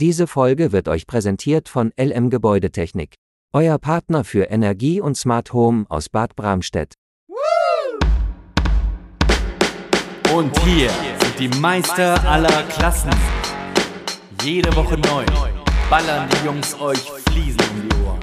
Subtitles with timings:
[0.00, 3.16] Diese Folge wird euch präsentiert von LM Gebäudetechnik.
[3.52, 6.94] Euer Partner für Energie und Smart Home aus Bad Bramstedt.
[10.34, 13.10] Und hier sind die Meister aller Klassen.
[14.42, 15.26] Jede Woche neu
[15.90, 18.20] ballern die Jungs euch Fliesen um die Ohren.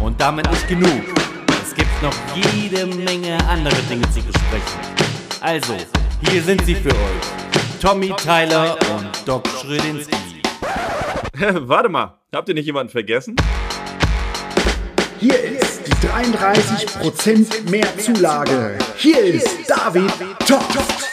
[0.00, 1.02] Und damit nicht genug.
[1.64, 4.80] Es gibt noch jede Menge andere Dinge zu besprechen.
[5.40, 5.74] Also,
[6.30, 7.80] hier sind sie für euch.
[7.80, 10.21] Tommy Tyler und Doc Schrödinski.
[11.38, 13.36] Warte mal, habt ihr nicht jemanden vergessen?
[15.18, 18.76] Hier ist die 33% mehr Zulage.
[18.96, 20.10] Hier ist David
[20.46, 21.08] Toft.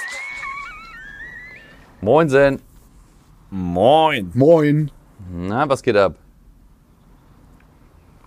[2.01, 2.61] Moinsen.
[3.49, 4.29] Moin.
[4.33, 4.91] Moin.
[5.31, 6.15] Na, was geht ab?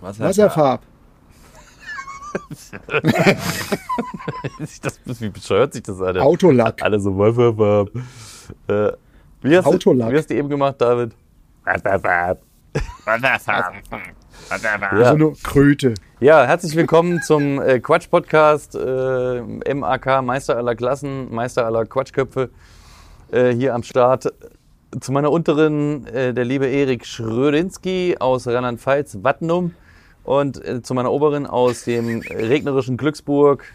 [0.01, 0.81] Was Wasserfarb.
[4.81, 6.17] das, wie bescheuert sich das an?
[6.17, 6.81] Autolack.
[6.81, 7.91] Alle so Wasserfarb.
[8.67, 8.93] Äh,
[9.43, 10.07] wie hast, Autolack.
[10.07, 11.15] Du, wie hast du eben gemacht, David?
[11.65, 12.41] Wasserfarb.
[13.05, 13.11] So
[14.51, 15.93] eine Kröte.
[16.19, 18.75] Ja, herzlich willkommen zum äh, Quatsch-Podcast.
[18.75, 22.49] Äh, MAK, Meister aller Klassen, Meister aller Quatschköpfe
[23.31, 24.33] äh, hier am Start.
[24.99, 29.73] Zu meiner unteren äh, der liebe Erik Schrödinski aus Rheinland-Pfalz, Wattnum.
[30.23, 33.65] Und äh, zu meiner oberen aus dem regnerischen Glücksburg,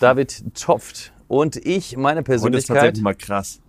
[0.00, 1.12] David Toft.
[1.28, 2.76] Und ich, meine Heute ist Persönlichkeit.
[2.76, 3.60] tatsächlich mal krass.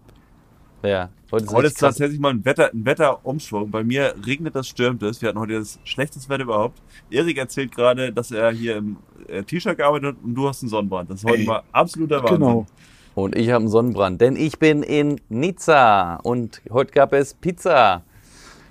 [0.83, 3.69] Ja, heute ist, Heute ist tatsächlich mal ein, Wetter, ein Wetterumschwung.
[3.71, 5.21] Bei mir regnet es, stürmt es.
[5.21, 6.81] Wir hatten heute das schlechteste Wetter überhaupt.
[7.09, 10.69] Erik erzählt gerade, dass er hier im äh, T-Shirt gearbeitet hat und du hast einen
[10.69, 11.09] Sonnenbrand.
[11.09, 11.45] Das ist heute Ey.
[11.45, 12.39] mal absoluter Wahnsinn.
[12.39, 12.65] Genau.
[13.13, 18.03] Und ich habe einen Sonnenbrand, denn ich bin in Nizza und heute gab es Pizza.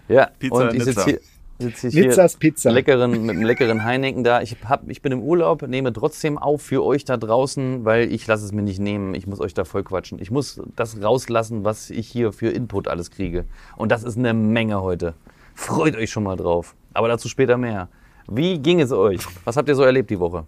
[0.08, 1.20] Ja, Pizza und ich sitze hier,
[1.60, 2.70] sitz ich hier Nizzas Pizza.
[2.70, 4.42] leckeren, mit einem leckeren Heineken da.
[4.42, 8.26] Ich, hab, ich bin im Urlaub, nehme trotzdem auf für euch da draußen, weil ich
[8.26, 9.14] lasse es mir nicht nehmen.
[9.14, 10.18] Ich muss euch da voll quatschen.
[10.20, 13.44] Ich muss das rauslassen, was ich hier für Input alles kriege.
[13.76, 15.14] Und das ist eine Menge heute.
[15.54, 16.74] Freut euch schon mal drauf.
[16.94, 17.88] Aber dazu später mehr.
[18.28, 19.20] Wie ging es euch?
[19.44, 20.46] Was habt ihr so erlebt die Woche?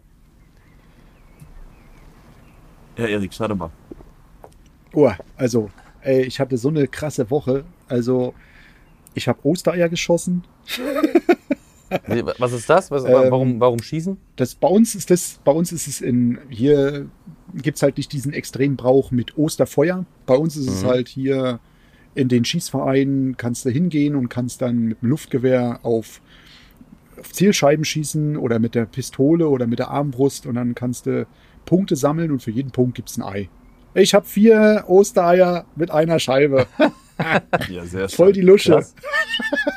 [2.97, 3.71] Ja, Erik, schade mal.
[4.95, 5.71] Oh, also,
[6.03, 7.65] ey, ich hatte so eine krasse Woche.
[7.89, 8.35] Also,
[9.15, 10.45] ich habe Ostereier geschossen.
[12.39, 12.91] Was ist das?
[12.91, 14.17] Was, Ähm, warum, warum schießen?
[14.37, 17.07] Das, bei uns ist das, bei uns ist es in, hier
[17.55, 20.07] gibt's halt nicht diesen extremen Brauch mit Osterfeuer.
[20.25, 20.87] Bei uns ist es Mhm.
[20.89, 21.61] halt hier
[22.15, 26.21] in den Schießvereinen kannst du hingehen und kannst dann mit dem Luftgewehr auf,
[27.19, 31.27] auf Zielscheiben schießen oder mit der Pistole oder mit der Armbrust und dann kannst du
[31.67, 33.49] Punkte sammeln und für jeden Punkt gibt's ein Ei.
[33.95, 36.67] Ich habe vier Ostereier mit einer Scheibe.
[37.69, 38.73] Ja, sehr Voll die Lusche.
[38.73, 38.95] Krass.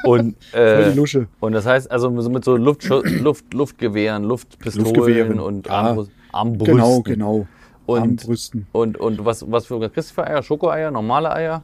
[0.03, 1.27] Und, Voll äh, die Lusche.
[1.39, 5.69] und das heißt also so mit so Luftschu Luft, Luftgewehren, Luftpistolen Luftgewehren, und.
[5.69, 6.75] Armbrust, Armbrüsten.
[6.75, 7.47] Genau, genau.
[7.85, 8.67] Und, Armbrüsten.
[8.71, 10.41] und, und was, was für kriegst du für Eier?
[10.41, 11.63] Schokoeier, normale Eier?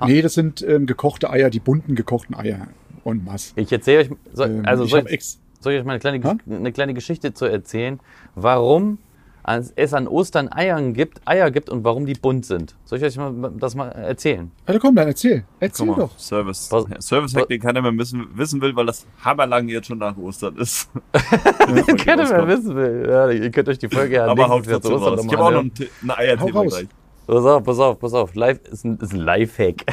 [0.00, 0.06] Ha.
[0.06, 2.66] Nee, das sind ähm, gekochte Eier, die bunten gekochten Eier.
[3.04, 3.52] Und was?
[3.56, 6.22] Ich erzähle euch, soll, Ähm, also ich soll, ex soll ich euch mal eine kleine,
[6.24, 6.36] Ha?
[6.48, 8.00] eine kleine Geschichte zu erzählen,
[8.34, 8.98] warum
[9.44, 12.74] als es an Ostern Eiern gibt, Eier gibt und warum die bunt sind.
[12.84, 14.50] Soll ich euch mal, das mal erzählen?
[14.66, 15.44] Also komm, dann erzähl.
[15.60, 16.16] Erzähl mal, doch.
[16.18, 16.68] Service.
[16.70, 20.56] Was- Service-Hack, den keiner mehr wissen, wissen will, weil das hammerlang jetzt schon nach Ostern
[20.58, 20.88] ist.
[22.04, 23.06] Keiner mehr wissen will.
[23.08, 25.24] Ja, ihr könnt euch die Folge ja Aber haut trotzdem Ostern raus.
[25.26, 25.72] Ich habe auch noch anhören.
[26.02, 26.72] ein ein Eierthema Hau raus.
[26.74, 26.88] gleich.
[27.26, 28.34] Pass auf, pass auf, pass auf.
[28.34, 29.84] Live ist ein, ist ein Lifehack.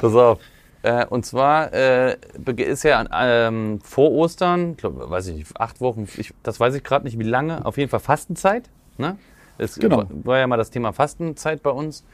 [0.00, 0.38] pass auf.
[0.82, 2.16] Äh, und zwar äh,
[2.56, 6.82] ist ja ähm, vor Ostern, glaub, weiß ich nicht, acht Wochen, ich, das weiß ich
[6.82, 8.68] gerade nicht wie lange, auf jeden Fall Fastenzeit.
[8.98, 9.16] Ne?
[9.58, 9.98] Es Genau.
[9.98, 12.04] war- war ja mal das Thema Fastenzeit bei uns.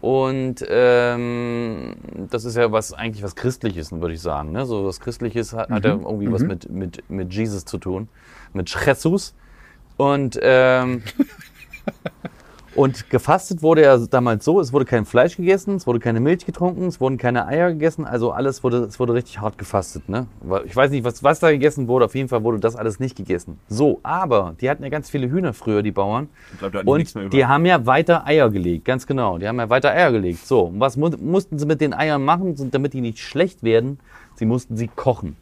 [0.00, 1.96] Und ähm,
[2.30, 4.52] das ist ja was eigentlich was Christliches, würde ich sagen.
[4.52, 4.64] Ne?
[4.64, 8.08] So was Christliches hat, hat ja irgendwie was mit, mit, mit Jesus zu tun,
[8.52, 9.34] mit Jesus.
[9.96, 11.02] Und ähm,
[12.74, 16.44] und gefastet wurde ja damals so, es wurde kein Fleisch gegessen, es wurde keine Milch
[16.44, 20.08] getrunken, es wurden keine Eier gegessen, also alles wurde, es wurde richtig hart gefastet.
[20.08, 20.26] Ne?
[20.66, 23.16] Ich weiß nicht, was, was da gegessen wurde, auf jeden Fall wurde das alles nicht
[23.16, 23.58] gegessen.
[23.68, 26.28] So, aber die hatten ja ganz viele Hühner früher, die Bauern.
[26.52, 27.36] Ich glaube, da hatten die nichts mehr Und über.
[27.36, 29.38] die haben ja weiter Eier gelegt, ganz genau.
[29.38, 30.46] Die haben ja weiter Eier gelegt.
[30.46, 33.98] So, und was mu mussten sie mit den Eiern machen, damit die nicht schlecht werden?
[34.34, 35.36] Sie mussten sie kochen.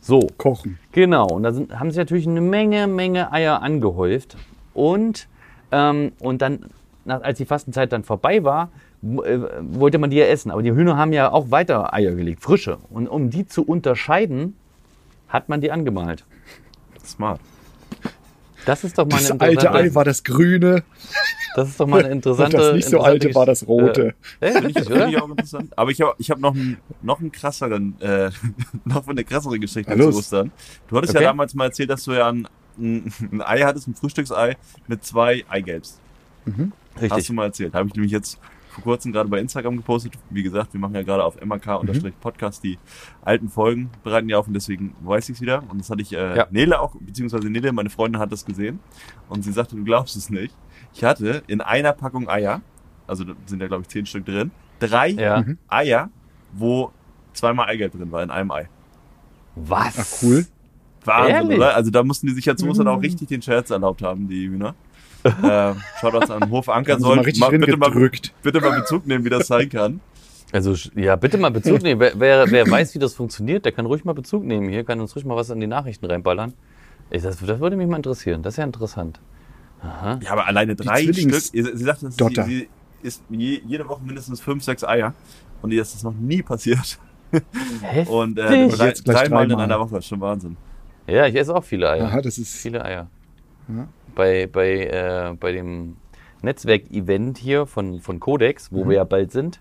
[0.00, 0.78] So, Kochen.
[0.92, 4.36] Genau, und da sind, haben sich natürlich eine Menge, Menge Eier angehäuft.
[4.72, 5.26] Und,
[5.72, 6.66] ähm, und dann,
[7.06, 8.70] nach, als die Fastenzeit dann vorbei war,
[9.02, 10.50] äh, wollte man die ja essen.
[10.50, 12.78] Aber die Hühner haben ja auch weiter Eier gelegt, frische.
[12.90, 14.56] Und um die zu unterscheiden,
[15.28, 16.24] hat man die angemalt.
[17.04, 17.40] Smart.
[18.64, 20.82] Das ist doch mal Das eine alte Ei war das grüne
[21.56, 22.56] das ist doch mal eine interessante.
[22.58, 24.14] und das nicht so alte war das rote.
[24.40, 25.72] Äh, Finde ich, ich auch interessant.
[25.74, 28.30] Aber ich habe ich hab noch, einen, noch einen krasseren, äh,
[28.84, 30.18] noch eine krassere Geschichte Na zu.
[30.18, 30.52] Ostern.
[30.88, 31.24] Du hattest Okay.
[31.24, 32.46] ja damals mal erzählt, dass du ja ein,
[32.78, 35.98] ein, ein Ei hattest, ein Frühstücksei mit zwei Eigelbs.
[36.94, 37.26] Hast Richtig.
[37.26, 37.74] du mal erzählt.
[37.74, 38.38] Habe ich nämlich jetzt
[38.70, 40.14] vor kurzem gerade bei Instagram gepostet.
[40.30, 42.78] Wie gesagt, wir machen ja gerade auf MAK-Podcast die
[43.22, 45.62] alten Folgen, bereiten ja auf und deswegen weiß ich es wieder.
[45.68, 46.46] Und das hatte ich äh, Ja.
[46.50, 48.80] Nele auch, beziehungsweise Nele, meine Freundin hat das gesehen
[49.28, 50.54] und sie sagte, du glaubst es nicht.
[50.94, 52.60] Ich hatte in einer Packung Eier,
[53.06, 55.40] also da sind ja glaube ich zehn Stück drin, drei Ja.
[55.42, 55.58] Mhm.
[55.68, 56.10] Eier,
[56.52, 56.92] wo
[57.32, 58.68] zweimal Eigelb drin war in einem Ei.
[59.54, 59.98] Was?
[59.98, 60.46] Ach, cool.
[61.04, 61.56] Wahnsinn, Ehrlich?
[61.58, 61.74] oder?
[61.76, 63.02] Also da mussten die sich jetzt muss dann auch Mhm.
[63.02, 64.74] richtig den Scherz erlaubt haben, die Hühner.
[65.26, 67.40] Äh, Shoutouts an Hof Anker Haben sie soll mal bitte,
[67.76, 68.10] mal,
[68.42, 70.00] bitte mal Bezug nehmen, wie das sein kann.
[70.52, 72.00] Also, ja, bitte mal Bezug nehmen.
[72.00, 74.68] Wer, wer, wer weiß, wie das funktioniert, der kann ruhig mal Bezug nehmen.
[74.68, 76.54] Hier kann uns ruhig mal was in die Nachrichten reinballern.
[77.10, 78.42] Ich, das, das würde mich mal interessieren.
[78.42, 79.20] Das ist ja interessant.
[79.82, 80.18] Aha.
[80.22, 81.34] Ja, aber alleine drei Stück.
[81.34, 82.68] Sie, sie sagt, dass sie, sie
[83.02, 85.14] isst je, jede Woche mindestens fünf, sechs Eier.
[85.62, 86.98] Und ihr ist das noch nie passiert.
[87.82, 88.08] Heftig.
[88.08, 89.64] Und äh, drei, dreimal in dreimal.
[89.64, 90.56] einer Woche ist schon Wahnsinn.
[91.06, 92.06] Ja, ich esse auch viele Eier.
[92.06, 92.56] Aha, das ist.
[92.56, 93.08] Viele Eier.
[93.68, 93.88] Ja.
[94.16, 95.96] Bei, bei, äh, bei dem
[96.42, 98.88] Netzwerk-Event hier von, von Codex, wo Mhm.
[98.88, 99.60] wir ja bald sind,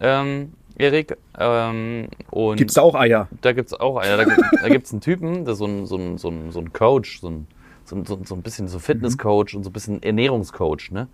[0.00, 1.16] ähm, Erik.
[1.38, 3.28] Ähm, und Gibt's da auch Eier?
[3.42, 4.16] da gibt es auch Eier.
[4.16, 6.72] Da, gibt- da es einen Typen, ist so ein, so ein, so ein, so ein
[6.72, 7.46] Coach, so ein,
[7.84, 11.08] so, ein- so, ein- bisschen so Fitnesscoach und so ein bisschen Ernährungscoach, ne?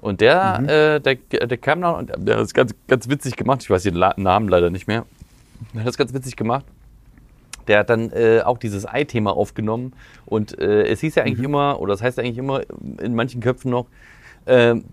[0.00, 3.62] Und der, äh, der, der kam noch und der hat das ganz, ganz witzig gemacht.
[3.62, 5.04] Ich weiß den Namen leider nicht mehr.
[5.74, 6.64] Der hat das ganz witzig gemacht.
[7.68, 9.92] Der hat dann äh, auch dieses Ei-Thema aufgenommen.
[10.26, 12.62] Und äh, es hieß ja eigentlich immer, oder das heißt eigentlich immer
[13.00, 13.86] in manchen Köpfen noch,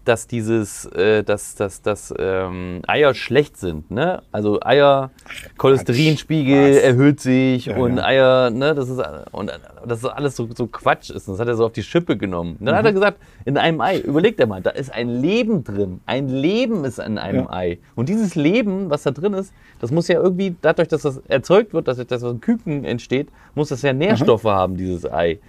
[0.06, 3.90] dass dieses, äh, dass, dass, dass ähm, Eier schlecht sind.
[3.90, 4.22] Ne?
[4.32, 5.10] Also Eier,
[5.58, 6.84] Cholesterinspiegel Was?
[6.84, 8.04] erhöht sich Ja, und ja.
[8.06, 9.02] Eier, ne, das ist
[9.32, 9.52] und
[9.86, 11.28] das ist alles so, so Quatsch ist.
[11.28, 12.58] Und das hat er so auf die Schippe genommen.
[12.60, 12.80] Und dann Mhm.
[12.80, 16.02] hat er gesagt, in einem Ei, überlegt er mal, da ist ein Leben drin.
[16.06, 17.50] Ein Leben ist in einem Ja.
[17.52, 17.80] Ei.
[17.96, 21.74] Und dieses Leben, was da drin ist, das muss ja irgendwie, dadurch, dass das erzeugt
[21.74, 25.40] wird, dass, so ein Küken entsteht, muss das ja Nährstoffe haben, dieses Ei.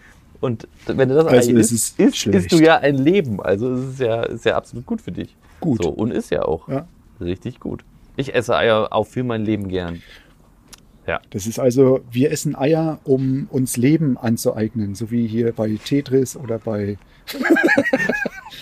[0.40, 2.38] Und wenn du das Also ist es isst, schlecht.
[2.38, 3.40] isst du ja ein Leben.
[3.42, 5.36] Also es ist ja, ist ja absolut gut für dich.
[5.60, 5.82] Gut.
[5.82, 6.86] So, und ist ja auch Ja.
[7.20, 7.84] richtig gut.
[8.16, 10.02] Ich esse Eier auch für mein Leben gern.
[11.30, 16.36] Das ist also, wir essen Eier, um uns Leben anzueignen, so wie hier bei Tetris
[16.36, 16.98] oder bei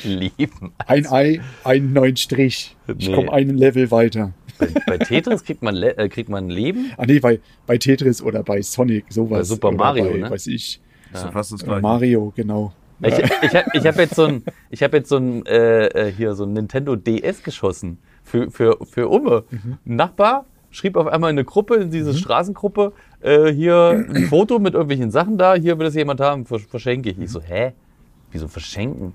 [0.04, 0.72] Leben.
[0.86, 2.74] ein Ei, einen neuen Strich.
[2.96, 3.14] Ich Nee.
[3.14, 4.32] komme einen Level weiter.
[4.58, 6.90] Bei, bei Tetris kriegt man, Le äh, kriegt man Leben.
[6.96, 9.40] Ah nee, bei, bei Tetris oder bei Sonic, sowas.
[9.40, 10.30] Bei Super Mario, bei, ne?
[10.30, 10.80] Weiß ich.
[11.12, 11.80] Das ist ja fast das gleiche.
[11.82, 12.72] Mario, genau.
[13.00, 16.12] Ich, ich, hab- ich habe jetzt so ein, ich habe jetzt so ein, äh, äh,
[16.12, 19.44] hier so ein Nintendo DS geschossen für, für, für Umme.
[19.50, 19.78] Mhm.
[19.86, 24.58] Ein Nachbar schrieb auf einmal in eine Gruppe, in diese Straßengruppe, äh, hier ein Foto
[24.58, 27.18] mit irgendwelchen Sachen da, hier will das jemand haben, vers- verschenke ich.
[27.18, 27.72] Ich so, hä?
[28.32, 29.14] Wieso verschenken?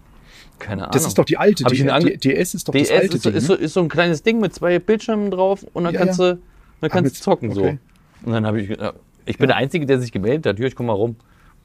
[0.59, 0.93] Keine Ahnung.
[0.93, 1.65] Das ist doch die alte.
[1.65, 3.37] Hab ich Die, die DS ist doch das DS alte ist, so, Ding.
[3.37, 6.19] ist, so, ist so ein kleines Ding mit zwei Bildschirmen drauf und dann Ja, kannst
[6.19, 6.33] ja.
[6.33, 6.39] du,
[6.81, 7.79] dann kannst mit- du zocken okay.
[8.23, 8.25] so.
[8.27, 8.93] Und dann habe ich, äh,
[9.25, 10.57] ich bin der Einzige, der sich gemeldet hat.
[10.57, 11.17] Hier, ich komm mal rum.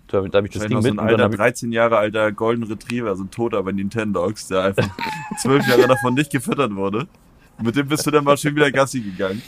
[0.09, 2.65] Da, habe ich das Ding noch so ein alter, habe ich, 13 Jahre alter Golden
[2.65, 4.89] Retriever, so ein Toter bei Nintendogs, der einfach
[5.39, 7.07] zwölf Jahre davon nicht gefüttert wurde.
[7.63, 9.43] Mit dem bist du dann mal schön wieder Gassi gegangen.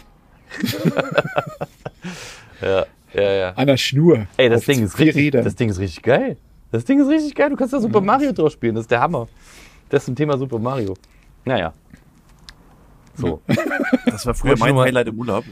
[2.61, 2.85] ja,
[3.15, 3.51] ja, ja.
[3.53, 4.27] An der Schnur.
[4.37, 6.37] Ey, das Ding ist richtig, das Ding ist richtig geil.
[6.73, 7.51] Das Ding ist richtig geil.
[7.51, 8.75] Du kannst da Super Mario drauf spielen.
[8.75, 9.29] Das ist der Hammer.
[9.89, 10.95] Das zum Thema Super Mario.
[11.45, 11.73] Naja.
[13.17, 13.43] So.
[14.07, 15.45] Das war früher mein Highlight im Urlaub.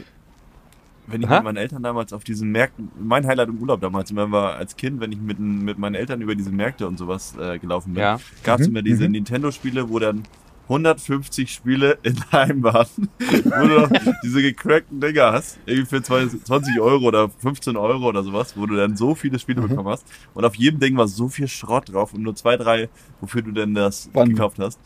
[1.11, 1.35] Wenn ich Aha.
[1.37, 4.75] mit meinen Eltern damals auf diesen Märkten, mein Highlight im Urlaub damals, wenn wir als
[4.75, 8.01] Kind, wenn ich mit, mit meinen Eltern über diese Märkte und sowas äh, gelaufen bin,
[8.01, 8.19] Ja.
[8.43, 9.11] gab es Mhm, immer diese mhm.
[9.11, 10.23] Nintendo-Spiele, wo dann
[10.67, 12.85] 150 Spiele in einem waren,
[13.19, 13.89] wo du noch
[14.23, 18.67] diese gecrackten Dinger hast, irgendwie für 20 20 Euro oder 15 Euro oder sowas, wo
[18.67, 19.69] du dann so viele Spiele Mhm.
[19.69, 20.05] bekommen hast.
[20.33, 22.89] Und auf jedem Ding war so viel Schrott drauf und nur zwei, drei,
[23.19, 24.29] wofür du denn das Wann?
[24.29, 24.79] gekauft hast.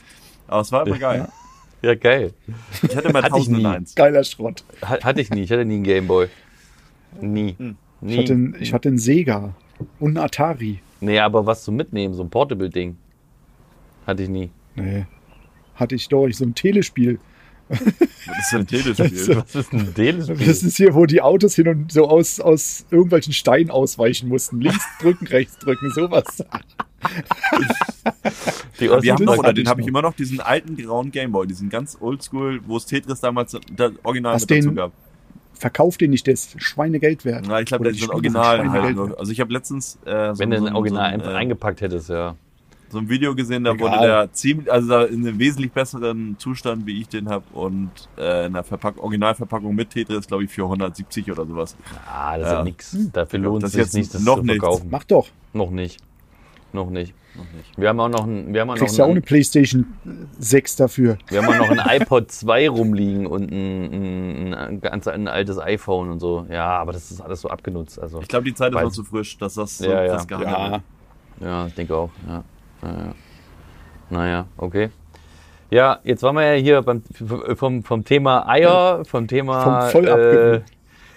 [0.48, 1.20] Aber es war immer geil.
[1.20, 1.30] Ja,
[1.96, 2.34] geil.
[2.82, 3.56] Ich hatte mal Hatte ich nie.
[3.58, 3.96] 1001.
[3.96, 4.64] Geiler Schrott.
[4.82, 5.42] Hat- Hatte ich nie.
[5.42, 6.28] Ich hatte nie einen Gameboy.
[7.22, 7.56] Nie.
[7.58, 7.76] Hm.
[8.02, 8.14] Nie.
[8.14, 9.54] Ich hatte, einen- ich hatte einen Sega
[10.00, 10.80] und einen Atari.
[11.02, 12.98] nee, aber was zum Mitnehmen, so ein Portable-Ding.
[14.08, 14.50] Hatte ich nie.
[14.76, 15.06] Nee.
[15.76, 17.20] Hatte ich doch, so ein Telespiel.
[17.70, 19.36] Das ist ein Telespiel.
[19.42, 20.46] Was ist ein Telespiel?
[20.48, 24.60] Das ist hier, wo die Autos hin und so aus, aus irgendwelchen Steinen ausweichen mussten.
[24.62, 26.44] Links drücken, rechts drücken, sowas.
[28.80, 31.98] Die Wir haben noch, den habe ich immer noch, diesen alten grauen Gameboy, diesen ganz
[32.00, 34.92] oldschool, wo es Tetris damals das Original Hast mit dazu gab.
[35.54, 37.46] Verkauf den nicht, der ist Schweinegeld wert.
[37.48, 39.18] Na, ich glaube, der ist ein Original halt nur.
[39.18, 41.82] Also ich habe letztens äh, so, Wenn du so, ein Original so, einfach äh, eingepackt
[41.82, 42.36] hättest, ja.
[42.90, 43.92] so ein Video gesehen, da Egal.
[43.92, 47.92] wurde der ziemlich, also da in einem wesentlich besseren Zustand, wie ich den habe und
[48.18, 51.78] äh, in der Verpack Originalverpackung mit Tetris, glaube ich, für 170 oder sowas.
[52.12, 52.98] Ah, das ist ja nix.
[53.14, 54.60] Dafür lohnt es sich jetzt nicht, das noch zu nichts.
[54.60, 54.88] verkaufen.
[54.90, 55.28] Mach doch.
[55.54, 56.02] Noch nicht.
[56.74, 57.14] Noch nicht.
[57.36, 57.78] Noch nicht.
[57.78, 59.86] Wir haben auch noch ein, wir haben auch noch Kriegst ja auch ein, eine Playstation
[60.40, 61.18] 6 dafür.
[61.30, 65.58] wir haben auch noch ein iPod 2 rumliegen und ein, ein, ein ganz ein altes
[65.60, 66.46] iPhone und so.
[66.50, 68.00] Ja, aber das ist alles so abgenutzt.
[68.00, 70.24] Also Ich glaube, die Zeit ist noch zu frisch, dass das so Ja, ja.
[70.24, 70.82] gehandelt wird.
[71.42, 72.10] ja, ich denke auch.
[72.28, 72.44] Ja.
[72.82, 73.16] Ja, ja.
[74.10, 74.90] Naja, okay.
[75.72, 77.02] Ja, jetzt waren wir ja hier beim,
[77.56, 80.64] vom, vom Thema Eier, vom Thema Vom voll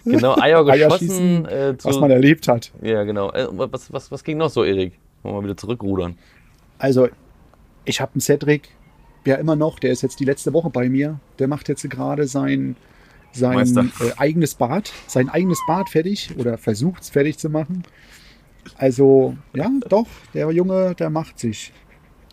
[0.06, 1.44] äh, genau Eier geschossen.
[1.46, 2.72] Äh, zu, was man erlebt hat.
[2.80, 3.32] ja, genau.
[3.32, 4.98] Äh, was, was, was ging noch so, Erik?
[5.26, 6.16] Wollen wir mal wieder zurückrudern?
[6.78, 7.08] Also,
[7.84, 8.68] ich habe einen Cedric,
[9.24, 11.18] ja immer noch, der ist jetzt die letzte Woche bei mir.
[11.40, 12.76] Der macht jetzt gerade sein,
[13.32, 17.82] sein äh, eigenes Bad, sein eigenes Bad fertig oder versucht es fertig zu machen.
[18.78, 21.72] Also, ja, doch, der Junge, der macht sich.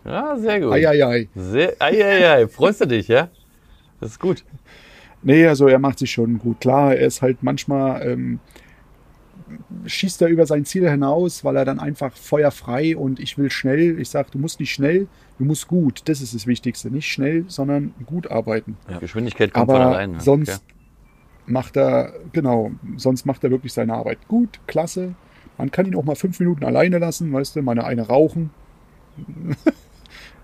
[0.04, 0.72] Ja, sehr gut.
[0.72, 1.28] Eieiei.
[1.34, 2.48] Sehr, ei, ei, ei.
[2.48, 3.28] Freust du dich, ja?
[4.00, 4.44] Das ist gut.
[5.22, 6.60] Nee, also er macht sich schon gut.
[6.60, 8.38] Klar, er ist halt manchmal, ähm,
[9.86, 13.98] schießt er über sein Ziel hinaus, weil er dann einfach feuerfrei und ich will schnell.
[14.00, 15.06] Ich sage, du musst nicht schnell,
[15.38, 16.02] du musst gut.
[16.06, 16.90] Das ist das Wichtigste.
[16.90, 18.76] Nicht schnell, sondern gut arbeiten.
[19.00, 20.20] Geschwindigkeit kommt von Aber alleine.
[20.20, 21.52] sonst Okay.
[21.52, 25.14] macht er, genau, sonst macht er wirklich seine Arbeit gut, klasse.
[25.58, 28.50] Man kann ihn auch mal fünf Minuten alleine lassen, weißt du, meine eine rauchen.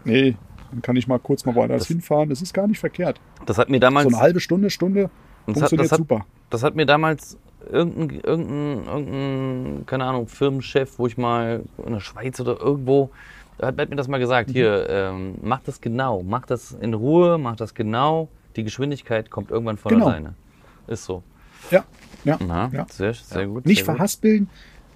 [0.04, 0.37] nee,
[0.71, 2.28] dann kann ich mal kurz mal woanders Das- hinfahren.
[2.28, 3.21] Das ist gar nicht verkehrt.
[3.47, 5.11] Das hat mir damals, So eine halbe Stunde, Stunde
[5.47, 6.26] das hat, funktioniert das, hat, super.
[6.50, 7.38] das hat mir damals
[7.71, 13.11] irgendein, irgendein, irgendein, keine Ahnung, Firmenchef, wo ich mal in der Schweiz oder irgendwo,
[13.59, 16.95] da hat, hat mir das mal gesagt, hier, ähm, mach das genau, mach das in
[16.95, 20.07] Ruhe, mach das genau, die Geschwindigkeit kommt irgendwann von Genau.
[20.07, 20.35] alleine.
[20.87, 21.23] Ist so.
[21.71, 21.85] Ja,
[22.25, 22.38] ja.
[22.47, 22.87] Na, ja.
[22.90, 23.67] sehr, sehr gut.
[23.67, 23.97] Nicht sehr gut.
[23.97, 24.49] verhaspeln,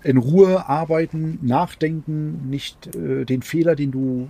[0.03, 4.29] in Ruhe arbeiten, nachdenken, nicht äh, den Fehler, den du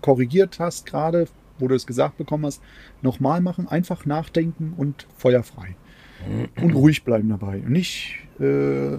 [0.00, 1.26] korrigiert hast, gerade
[1.58, 2.60] wo du es gesagt bekommen hast,
[3.02, 3.68] nochmal machen.
[3.68, 5.76] Einfach nachdenken und feuerfrei.
[6.60, 7.58] Und ruhig bleiben dabei.
[7.58, 8.98] Und nicht äh,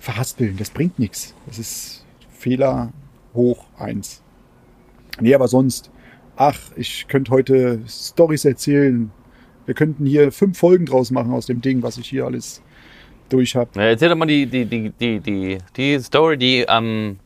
[0.00, 1.34] verhaspeln, das bringt nichts.
[1.46, 2.04] Das ist
[2.38, 2.92] Fehler
[3.34, 4.22] hoch eins.
[5.20, 5.90] Nee, aber sonst,
[6.36, 9.10] ach, ich könnte heute Stories erzählen.
[9.66, 12.62] Wir könnten hier fünf Folgen draus machen aus dem Ding, was ich hier alles
[13.28, 13.70] durch habe.
[13.74, 17.18] Na, erzähl doch mal die, die, die, die, die, die Story, die am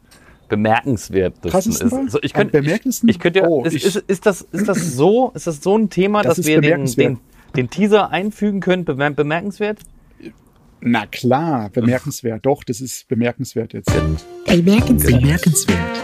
[0.48, 2.04] bemerkenswertesten Krassesten war?
[2.04, 2.12] ist.
[2.12, 3.08] So, ich könnte, ich, bemerkendsten?
[3.08, 5.88] ich könnte ja, Oh, ist, ist, ist, das, ist das so, ist das so ein
[5.90, 7.18] Thema, Das dass wir den, den,
[7.56, 8.84] den Teaser einfügen können?
[8.84, 9.80] Bemer bemerkenswert?
[10.80, 12.44] Na klar, bemerkenswert.
[12.44, 13.90] Doch, das ist bemerkenswert jetzt.
[14.46, 15.20] Bemerkenswert.
[15.20, 16.02] Bemerkenswert.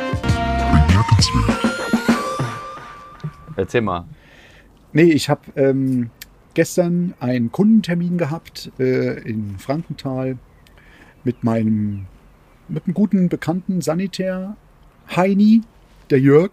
[3.56, 4.06] Erzähl mal.
[4.92, 6.10] Nee, ich habe ähm,
[6.54, 10.38] gestern einen Kundentermin gehabt äh, in Frankenthal
[11.24, 12.06] mit meinem
[12.68, 14.56] mit einem guten bekannten Sanitär
[15.14, 15.62] Heini,
[16.08, 16.52] der Jörg,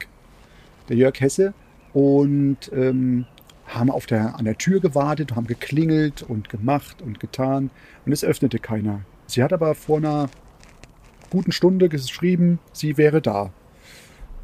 [0.90, 1.54] der Jörg Hesse
[1.94, 3.26] und ähm,
[3.68, 7.70] haben auf der, an der Tür gewartet, haben geklingelt und gemacht und getan
[8.06, 9.02] und es öffnete keiner.
[9.26, 10.30] Sie hat aber vor einer
[11.30, 13.52] guten Stunde geschrieben, sie wäre da.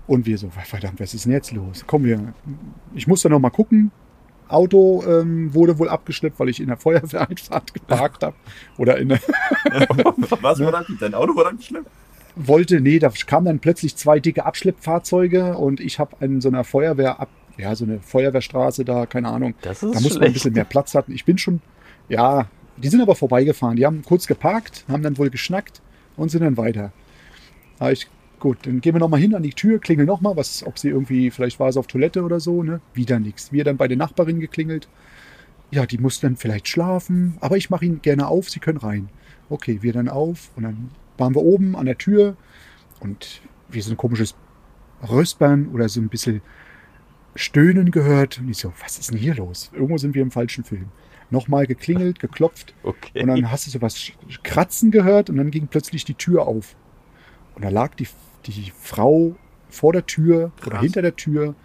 [0.05, 1.85] Und wir so, verdammt, was ist denn jetzt los?
[1.87, 2.33] Komm, wir,
[2.93, 3.91] ich muss da noch mal gucken.
[4.49, 8.35] Auto ähm, wurde wohl abgeschleppt, weil ich in der Feuerwehreinfahrt geparkt habe.
[8.77, 9.19] Oder in der,
[10.41, 10.85] Was war das?
[10.99, 11.89] Dein Auto war dann geschleppt?
[12.35, 16.63] wollte, nee, da kamen dann plötzlich zwei dicke Abschleppfahrzeuge und ich habe an so einer
[16.63, 19.53] Feuerwehr, ab, ja, so eine Feuerwehrstraße da, keine Ahnung.
[19.61, 21.13] Das ist Da muss man ein bisschen mehr Platz hatten.
[21.13, 21.61] Ich bin schon,
[22.09, 23.75] ja, die sind aber vorbeigefahren.
[23.75, 25.81] Die haben kurz geparkt, haben dann wohl geschnackt
[26.17, 26.91] und sind dann weiter.
[27.79, 28.07] Da hab ich,
[28.39, 31.31] gut, dann gehen wir nochmal hin an die Tür, klingeln nochmal, was, ob sie irgendwie,
[31.31, 32.81] vielleicht war sie auf Toilette oder so, ne?
[32.93, 33.51] Wieder nichts.
[33.51, 34.87] Wir dann bei der Nachbarin geklingelt.
[35.71, 39.09] Ja, die muss dann vielleicht schlafen, aber ich mache ihnen gerne auf, sie können rein.
[39.49, 42.35] Okay, wir dann auf und dann waren wir oben an der Tür
[42.99, 44.35] und wir so ein komisches
[45.09, 46.41] Röspern oder so ein bisschen
[47.35, 48.39] Stöhnen gehört.
[48.39, 49.71] Und ich so, was ist denn hier los?
[49.73, 50.87] Irgendwo sind wir im falschen Film.
[51.29, 53.21] Nochmal geklingelt, geklopft Okay.
[53.21, 54.11] und dann hast du so was
[54.43, 56.75] Kratzen gehört und dann ging plötzlich die Tür auf.
[57.55, 58.07] Und da lag die,
[58.45, 59.35] die Frau
[59.69, 60.81] vor der Tür oder Krass.
[60.81, 61.55] hinter der Tür.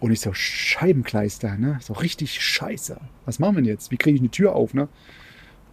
[0.00, 1.78] Und ich so, Scheibenkleister, ne?
[1.82, 2.98] So richtig scheiße.
[3.26, 3.90] Was machen wir denn jetzt?
[3.90, 4.88] Wie kriege ich eine Tür auf, ne?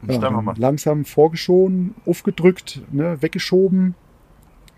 [0.08, 3.96] Ja, langsam vorgeschoben, aufgedrückt, ne, weggeschoben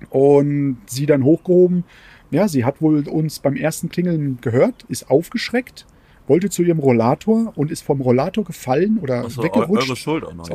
[0.09, 1.83] und sie dann hochgehoben.
[2.31, 5.85] Ja, sie hat wohl uns beim ersten Klingeln gehört, ist aufgeschreckt,
[6.27, 9.87] wollte zu ihrem Rollator und ist vom Rollator gefallen oder eu weggerutscht.
[9.89, 10.49] eure Schuld auch noch.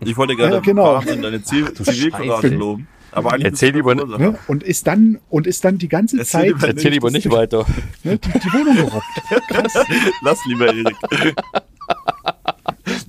[0.00, 1.00] Ich wollte gerade Ja, genau.
[1.00, 2.86] Deine Ziv Zivilcourage loben.
[3.12, 4.32] Aber eigentlich Erzähl lieber- Verursacher.
[4.32, 4.38] Ne?
[4.46, 7.64] Und ist dann und ist dann die ganze Erzähl Zeit lieber Erzähl lieber nicht weiter.
[8.04, 9.04] ne, die, die Wohnung gerobbt.
[10.22, 10.96] Lass lieber Erik.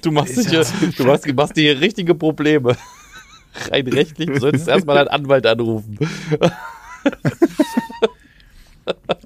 [0.02, 0.66] Du machst, dich hier,
[0.98, 2.78] du machst, machst dir hier richtige Probleme.
[3.70, 5.98] Rein rechtlich, du solltest erstmal einen Anwalt anrufen.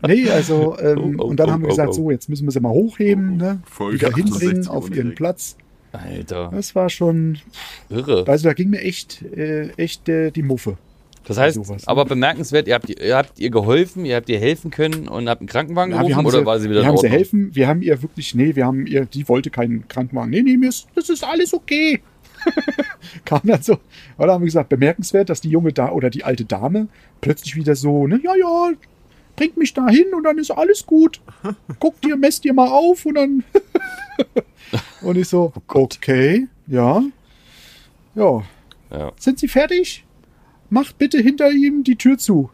[0.07, 1.93] Nee, also ähm, Oh, oh, und dann oh, haben wir oh, gesagt, oh.
[1.93, 5.17] so jetzt müssen wir sie mal hochheben, ne, Folge wieder hinbringen 68 auf ihren Erik.
[5.17, 5.57] Platz.
[5.91, 7.39] Alter, Das war schon,
[7.89, 8.23] irre.
[8.25, 10.77] also da ging mir echt, äh, echt äh, die Muffe.
[11.25, 11.87] Das heißt, sowas, ne?
[11.87, 15.41] aber bemerkenswert, ihr habt, ihr habt ihr geholfen, ihr habt ihr helfen können und habt
[15.41, 17.53] einen Krankenwagen Ja, wir gerufen haben oder sie, war sie wieder wir haben sie helfen,
[17.53, 20.31] wir haben ihr wirklich, nee, wir haben ihr, die wollte keinen Krankenwagen.
[20.31, 22.01] Nee, nee, das ist alles okay.
[23.25, 23.77] Kam dann so,
[24.17, 26.87] dann haben wir gesagt, bemerkenswert, dass die junge da oder die alte Dame
[27.19, 28.71] plötzlich wieder so, ne, ja, ja,
[29.35, 31.21] bringt mich da hin und dann ist alles gut.
[31.79, 33.43] Guckt ihr, messt ihr mal auf und dann.
[35.01, 37.03] und ich so, okay, ja.
[38.15, 38.43] Ja.
[38.91, 39.11] Ja.
[39.17, 40.05] Sind Sie fertig?
[40.69, 42.49] Macht bitte hinter ihm die Tür zu.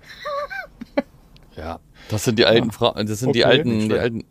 [1.55, 1.79] Ja,
[2.09, 4.23] das sind die alten Frauen, das sind die Okay, alten, nicht die alten,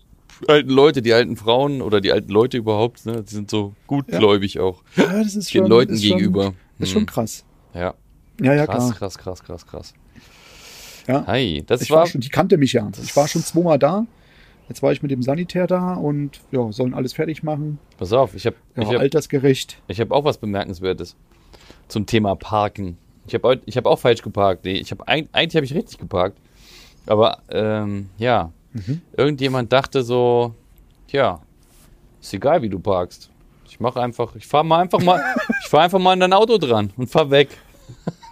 [0.49, 3.23] alten Leute, die alten Frauen oder die alten Leute überhaupt, ne?
[3.23, 5.67] Die sind so gutgläubig auch Ja, das ist den schon.
[5.71, 6.45] Leuten ist gegenüber.
[6.45, 7.07] Schon, ist schon Hm.
[7.07, 7.45] krass.
[7.75, 7.95] Ja,
[8.41, 8.95] Ja, ja, krass, klar.
[8.99, 9.95] krass, krass, krass, krass.
[11.09, 11.27] Ja.
[11.27, 12.91] Hi, das Ich war, war, schon, die kannte mich ja.
[13.03, 14.07] Ich war schon zweimal da.
[14.69, 17.79] Jetzt war ich mit dem Sanitär da und ja, sollen alles fertig machen.
[17.99, 19.81] pass auf, ich habe, Ja, ich habe, altersgerecht.
[19.87, 21.15] ich habe auch was Bemerkenswertes
[21.87, 22.99] zum Thema Parken.
[23.29, 24.65] Ich habe, ich habe auch falsch geparkt.
[24.65, 26.39] Nee, ich habe eigentlich habe ich richtig geparkt,
[27.07, 28.53] aber ähm, ja,
[28.87, 29.01] Mhm.
[29.17, 30.55] irgendjemand dachte so,
[31.09, 31.41] ja,
[32.21, 33.31] ist egal, wie du parkst.
[33.69, 35.21] Ich mache einfach, ich fahre mal einfach mal,
[35.63, 37.49] ich fahre einfach mal in dein Auto dran und fahr weg.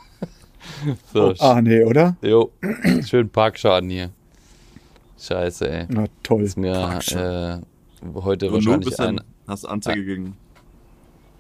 [1.12, 2.16] so, Ah, nee, oder?
[2.22, 2.50] jo,
[3.06, 4.10] schön Parkschaden hier.
[5.18, 5.86] Scheiße, ey.
[5.88, 6.42] Na toll.
[6.42, 7.58] Ist mir äh,
[8.14, 9.20] heute Und du wahrscheinlich ein.
[9.46, 10.36] hast Anzeige gegen.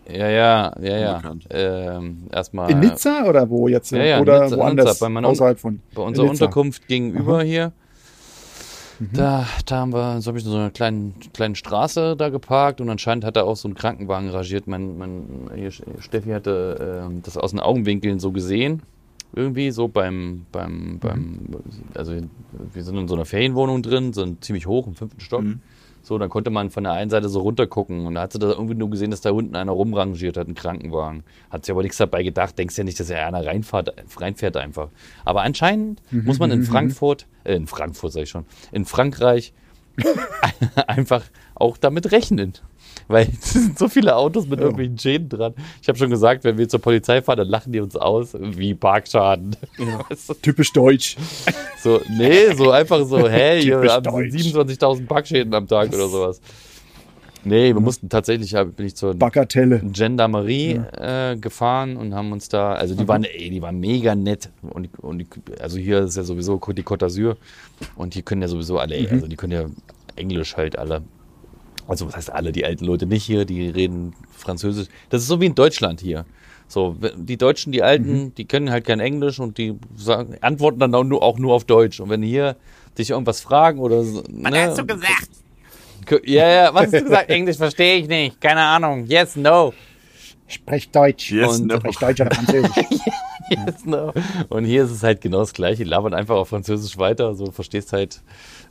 [0.08, 1.22] Ja, ja, ja, ja.
[1.50, 3.90] Ähm, erstmal In Nizza oder wo jetzt?
[3.90, 4.86] Ja, ja, oder Nizza, woanders?
[4.86, 5.80] Nizza, bei meiner außerhalb von.
[5.94, 6.28] bei unserer.
[6.30, 7.72] Unterkunft gegenüber hier.
[9.12, 9.16] Mhm.
[9.16, 12.90] Da, da haben wir, so habe ich so eine kleine, kleine Straße da geparkt und
[12.90, 14.66] anscheinend hat er auch so einen Krankenwagen rangiert.
[14.66, 15.70] Mein, mein,
[16.00, 18.82] Steffi hatte ähm, das aus den Augenwinkeln so gesehen.
[19.36, 21.40] Irgendwie so beim, beim, beim,
[21.94, 22.12] also
[22.72, 25.42] wir sind in so einer Ferienwohnung drin, sind ziemlich hoch im fünften Stock.
[25.42, 25.60] Mhm.
[26.04, 28.38] So, dann konnte man von der einen Seite so runter gucken und da hat sie
[28.38, 31.24] da irgendwie nur gesehen, dass da unten einer rumrangiert hat, ein Krankenwagen.
[31.48, 34.90] Hat sie aber nichts dabei gedacht, denkst ja nicht, dass er einer reinfährt, reinfährt einfach.
[35.24, 39.54] Aber anscheinend muss man in Frankfurt, äh, in Frankfurt sag ich schon, in Frankreich
[40.86, 41.24] einfach
[41.54, 42.54] auch damit rechnen.
[43.08, 45.54] Weil es sind so viele Autos mit irgendwelchen Schäden dran.
[45.82, 48.74] Ich habe schon gesagt, wenn wir zur Polizei fahren, dann lachen die uns aus, wie
[48.74, 49.56] Parkschaden.
[49.76, 50.34] Du?
[50.40, 51.16] Typisch deutsch.
[51.78, 54.32] So, nee, so einfach so, hey, Typisch haben deutsch.
[54.32, 56.40] 27.000 Parkschäden am Tag oder sowas.
[57.44, 59.80] Nee, wir mussten tatsächlich, bin ich zur Bagatelle.
[59.92, 64.50] Gendarmerie äh, gefahren und haben uns da, also die waren, ey, die waren mega nett.
[64.62, 65.26] Und, und die,
[65.60, 67.36] also hier ist ja sowieso die Côte d'Azur
[67.96, 69.08] und hier können ja sowieso alle, Mhm.
[69.10, 69.64] also die können ja
[70.16, 71.02] Englisch halt alle.
[71.86, 74.88] Also was heißt alle, die alten Leute nicht hier, die reden Französisch.
[75.10, 76.24] Das ist so wie in Deutschland hier.
[76.66, 78.34] So, die Deutschen, die Alten, Mhm.
[78.36, 81.64] die können halt kein Englisch und die sagen, antworten dann auch nur, auch nur auf
[81.64, 82.00] Deutsch.
[82.00, 82.56] Und wenn die hier
[82.96, 84.22] dich irgendwas fragen oder so.
[84.30, 85.28] Was ne, hast du gesagt?
[86.24, 87.30] Ja, ja, was hast du gesagt?
[87.30, 88.40] Englisch verstehe ich nicht.
[88.40, 89.06] Keine Ahnung.
[89.06, 89.72] Yes, no.
[90.46, 91.30] Sprecht Deutsch.
[91.32, 91.76] Yes, Und- no.
[91.78, 92.70] Sprecht Deutsch oder Französisch.
[93.50, 94.10] Yes, no.
[94.48, 95.84] Und hier ist es halt genau das Gleiche.
[95.84, 97.34] Die labern einfach auf Französisch weiter.
[97.34, 98.22] So verstehst halt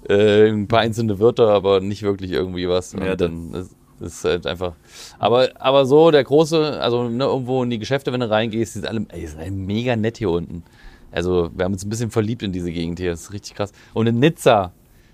[0.09, 2.95] äh, ein paar einzelne Wörter, aber nicht wirklich irgendwie was.
[2.95, 4.73] Und Ja, dann ist, ist halt einfach.
[5.19, 8.79] Aber, aber so der große, also ne, irgendwo in die Geschäfte, wenn du reingehst, die
[8.79, 10.63] sind alle, ey, die sind alle mega nett hier unten.
[11.11, 13.11] Also wir haben uns ein bisschen verliebt in diese Gegend hier.
[13.11, 13.71] Das ist richtig krass.
[13.93, 14.71] Und in Nizza,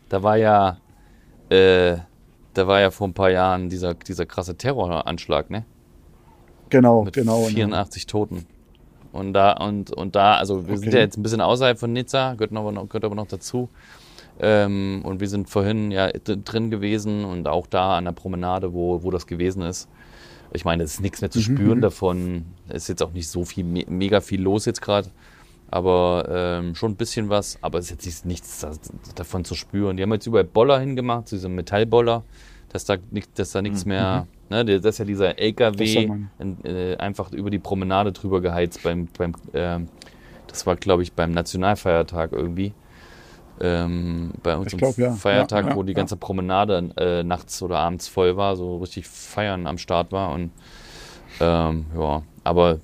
[0.07, 0.77] da war ja,
[1.49, 1.97] äh,
[2.53, 5.65] da war ja vor ein paar Jahren dieser, dieser krasse Terroranschlag, ne?
[6.69, 7.43] Genau, mit genau.
[7.45, 8.45] 84 Toten.
[9.11, 10.97] Und da, und, und da, also wir sind Okay.
[10.97, 13.69] ja jetzt ein bisschen außerhalb von Nizza, gehört aber noch, gehört aber noch dazu.
[14.39, 19.03] Ähm, und wir sind vorhin ja drin gewesen und auch da an der Promenade, wo,
[19.03, 19.89] wo das gewesen ist.
[20.53, 22.45] Ich meine, es ist nichts mehr zu spüren davon.
[22.67, 25.09] Es ist jetzt auch nicht so viel, me mega viel los jetzt gerade.
[25.71, 27.57] Aber ähm, schon ein bisschen was.
[27.61, 28.71] Aber es ist jetzt nichts da,
[29.15, 29.97] davon zu spüren.
[29.97, 32.23] Die haben jetzt überall Boller hingemacht, diese Metallboller,
[32.69, 34.27] dass da, nicht, dass da nichts mehr.
[34.49, 36.07] Ne, der- das ist ja dieser LKW
[36.39, 39.87] in, äh, einfach über die Promenade drüber geheizt beim, beim ähm,
[40.47, 42.73] das war glaube ich beim Nationalfeiertag irgendwie.
[43.61, 45.11] Ähm, bei unserem glaub, ja.
[45.11, 49.05] Feiertag, Ja, ja, wo die ganze Promenade äh, nachts oder abends voll war, so richtig
[49.07, 50.51] feiern am Start war und
[51.41, 52.79] ähm, ja, aber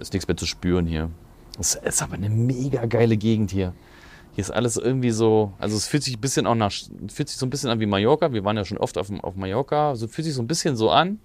[0.00, 1.10] ist nichts mehr zu spüren hier.
[1.58, 3.72] Es ist aber eine mega geile Gegend hier.
[4.34, 6.72] Hier ist alles irgendwie so, also es fühlt sich ein bisschen auch nach,
[7.08, 8.32] fühlt sich so ein bisschen an wie Mallorca.
[8.32, 10.90] Wir waren ja schon oft auf, auf Mallorca, so fühlt sich so ein bisschen so
[10.90, 11.18] an.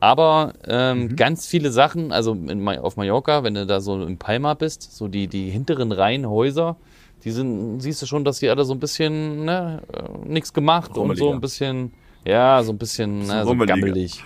[0.00, 1.16] Aber ähm, Mhm.
[1.16, 5.08] ganz viele Sachen, also in, auf Mallorca, wenn du da so in Palma bist, so
[5.08, 6.76] die, die hinteren Reihenhäuser,
[7.24, 9.80] die sind, siehst du schon, dass die alle so ein bisschen, ne,
[10.26, 11.92] nichts gemacht und so ein bisschen,
[12.26, 14.22] ja, so ein bisschen, Bisschen ne, so gammelig.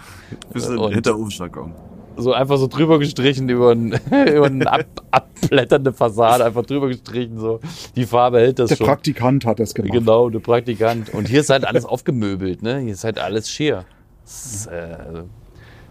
[0.53, 1.73] Bisschen hinter Umschlagbaum.
[2.19, 7.39] So einfach so drüber gestrichen über, ein, über eine ab, abblätternde Fassade, einfach drüber gestrichen,
[7.39, 7.61] so.
[7.97, 8.87] Die Farbe hält das Der schon.
[8.87, 9.93] Praktikant hat das gemacht.
[9.93, 11.15] Genau, der Praktikant.
[11.15, 12.81] Und hier ist halt alles aufgemöbelt, ne?
[12.81, 13.85] Hier ist halt alles schier.
[14.25, 15.23] Das ist, äh, also,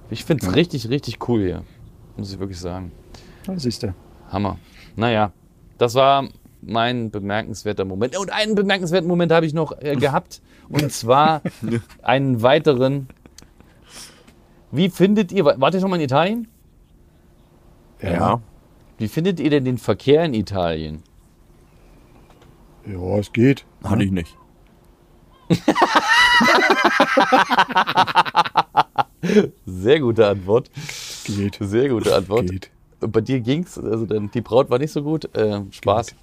[0.10, 1.64] ich finde es richtig, richtig cool hier.
[2.18, 2.92] Muss ich wirklich sagen.
[3.46, 3.94] Da siehst du.
[4.30, 4.58] Hammer.
[4.96, 5.32] Naja,
[5.78, 6.28] das war
[6.62, 8.18] mein bemerkenswerter Moment.
[8.18, 10.42] Und einen bemerkenswerten Moment habe ich noch äh, gehabt.
[10.70, 11.42] Und zwar
[12.02, 13.08] einen weiteren.
[14.72, 16.48] Wie findet ihr, wart ihr schon mal in Italien?
[18.02, 18.42] Ja.
[18.98, 21.04] Wie findet ihr denn den Verkehr in Italien?
[22.86, 23.66] Ja, es geht.
[23.84, 24.36] Hatte ich nicht.
[29.66, 30.70] Sehr gute Antwort.
[31.26, 31.58] Geht.
[31.60, 32.50] Sehr gute Antwort.
[32.50, 32.72] Geht.
[33.00, 35.34] Bei dir ging's, also dann, die Braut war nicht so gut.
[35.36, 36.16] Äh, Spaß.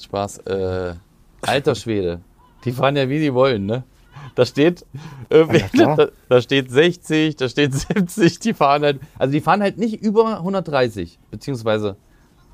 [0.00, 0.38] Spaß.
[0.38, 0.94] Äh,
[1.42, 2.20] alter Schwede.
[2.64, 3.84] Die fahren ja wie die wollen, ne?
[4.34, 4.84] Da steht,
[5.30, 5.96] äh, Ja, klar.
[5.96, 10.02] da, da steht 60, da steht 70, die fahren halt, also die fahren halt nicht
[10.02, 11.96] über 130, beziehungsweise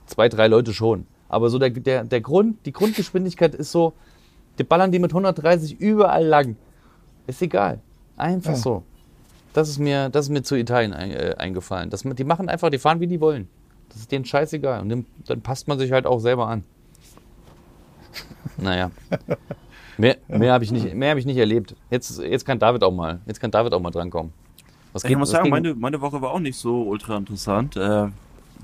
[0.07, 1.07] zwei, drei Leute schon.
[1.29, 3.93] Aber so der, der, der Grund, die Grundgeschwindigkeit ist so,
[4.59, 6.57] die ballern die mit 130 überall lang.
[7.27, 7.81] Ist egal.
[8.17, 8.57] Einfach Ja.
[8.57, 8.83] so.
[9.53, 11.91] Das ist mir, das ist mir zu Italien ein, äh, eingefallen.
[11.91, 13.49] Das, die machen einfach, die fahren wie die wollen.
[13.89, 14.81] Das ist denen scheißegal.
[14.81, 16.65] Und dann passt man sich halt auch selber an.
[18.57, 18.91] Naja.
[19.99, 21.75] Mehr, mehr habe ich, nicht- mehr hab ich nicht erlebt.
[21.91, 24.33] Jetzt, jetzt kann David auch mal, jetzt kann David auch mal drankommen.
[24.93, 27.77] Was Ich muss was sagen, ging- meine, meine Woche war auch nicht so ultra interessant.
[27.77, 28.07] Äh,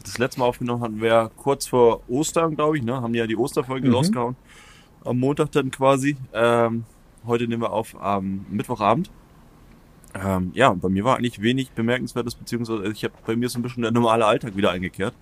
[0.04, 3.00] das letzte Mal aufgenommen hatten wir kurz vor Ostern, glaube ich, ne?
[3.00, 3.94] Haben ja die Osterfolge Mhm.
[3.94, 4.36] rausgehauen.
[5.04, 6.16] Am Montag dann quasi.
[6.32, 6.84] Ähm,
[7.26, 9.10] heute nehmen wir auf am Mittwochabend.
[10.14, 13.62] Ähm, ja, bei mir war eigentlich wenig Bemerkenswertes, beziehungsweise ich habe bei mir so ein
[13.62, 15.12] bisschen der normale Alltag wieder eingekehrt.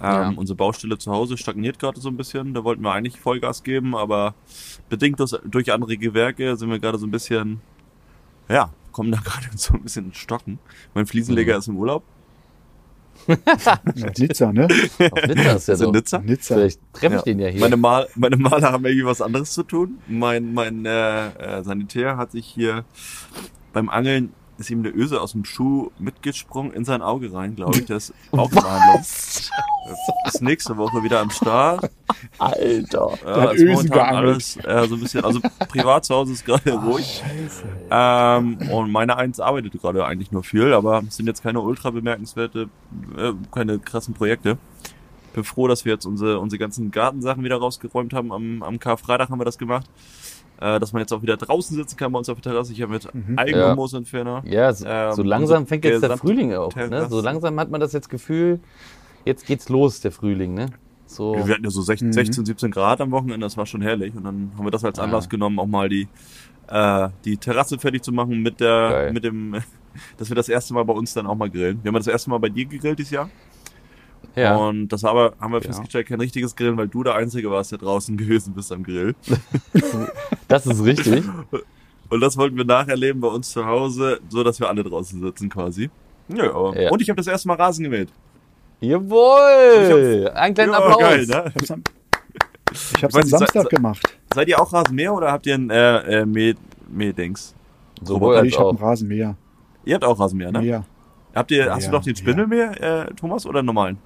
[0.00, 0.32] Ähm, Ja.
[0.36, 2.52] Unsere Baustelle zu Hause stagniert gerade so ein bisschen.
[2.54, 4.34] Da wollten wir eigentlich Vollgas geben, aber
[4.88, 7.60] bedingt durch, durch andere Gewerke sind wir gerade so ein bisschen,
[8.48, 10.58] ja, kommen da gerade so ein bisschen ins Stocken.
[10.94, 11.58] Mein Fliesenleger Mhm.
[11.58, 12.02] ist im Urlaub.
[13.28, 14.64] Ja, Nizza, ne?
[14.64, 15.90] Auf Nizza ist ja in so.
[15.92, 16.18] Nizza.
[16.18, 16.54] Nizza.
[16.56, 17.22] Vielleicht treffe ich Ja.
[17.22, 17.60] den ja hier.
[17.60, 19.98] Meine, Mal, meine Maler haben irgendwie was anderes zu tun.
[20.08, 22.84] Mein, mein äh, äh, Sanitär hat sich hier
[23.72, 27.78] beim Angeln ist ihm eine Öse aus dem Schuh mitgesprungen in sein Auge rein, glaube
[27.78, 27.86] ich.
[27.86, 29.00] Das ist auch in Behandlung.
[29.00, 31.90] Ist nächste Woche wieder am Start.
[32.38, 33.18] Alter.
[33.24, 37.22] Ja, hat Ösen alles äh, so ein bisschen, also privat zu Hause ist gerade ruhig.
[37.90, 41.90] Ähm, und meine Eins arbeitet gerade eigentlich nur viel, aber es sind jetzt keine ultra
[41.90, 42.68] bemerkenswerte,
[43.16, 44.58] äh, keine krassen Projekte.
[45.34, 48.32] Bin froh, dass wir jetzt unsere, unsere ganzen Gartensachen wieder rausgeräumt haben.
[48.32, 49.86] Am, am Karfreitag haben wir das gemacht.
[50.64, 52.72] Äh, dass man jetzt auch wieder draußen sitzen kann bei uns auf der Terrasse.
[52.72, 53.38] Ich habe mit Mhm.
[53.38, 54.42] Eigenhumusentferner.
[54.46, 56.74] Ja, so, Ähm, so langsam fängt jetzt der Frühling auch.
[56.74, 57.06] Ne?
[57.10, 58.60] So langsam hat man das jetzt Gefühl,
[59.26, 60.54] jetzt geht's los, der Frühling.
[60.54, 60.66] Ne?
[61.06, 61.34] So.
[61.34, 62.12] Ja, wir hatten ja so 16, Mhm.
[62.14, 64.14] 16, 17 Grad am Wochenende, das war schon herrlich.
[64.16, 65.02] Und dann haben wir das als Ah.
[65.04, 66.08] Anlass genommen, auch mal die,
[66.68, 69.12] äh, die Terrasse fertig zu machen mit der, Geil.
[69.12, 69.56] mit dem,
[70.16, 71.78] dass wir das erste Mal bei uns dann auch mal grillen.
[71.82, 73.28] Wir haben das erste Mal bei dir gegrillt dieses Jahr.
[74.36, 74.56] Ja.
[74.56, 75.66] Und das war aber, haben wir Ja.
[75.66, 79.14] festgestellt, kein richtiges Grillen, weil du der Einzige warst, der draußen gewesen bist am Grill.
[80.48, 81.24] Das ist richtig.
[82.10, 85.48] Und das wollten wir nacherleben bei uns zu Hause, so dass wir alle draußen sitzen
[85.48, 85.90] quasi.
[86.28, 86.90] Ja, aber, Ja.
[86.90, 88.08] Und ich habe das erste Mal Rasen gemäht.
[88.80, 90.30] Jawohl!
[90.34, 90.98] Einen kleinen ja, Applaus.
[90.98, 91.44] geil, ne?
[91.54, 91.82] Ich hab's am,
[92.72, 94.16] ich hab's weiß am Samstag gemacht.
[94.34, 96.56] Seid ihr auch Rasenmäher oder habt ihr ein äh, äh, Mäh-
[96.88, 97.54] Mähdings?
[98.02, 98.70] Sowohl als ich habe auch.
[98.70, 99.36] einen Rasenmäher.
[99.84, 100.60] Ihr habt auch Rasenmäher, ne?
[100.60, 100.84] Mäher.
[101.34, 102.20] Habt ihr, hast Ja, du noch den ja.
[102.20, 103.98] Spindelmäher, äh, Thomas, oder einen normalen?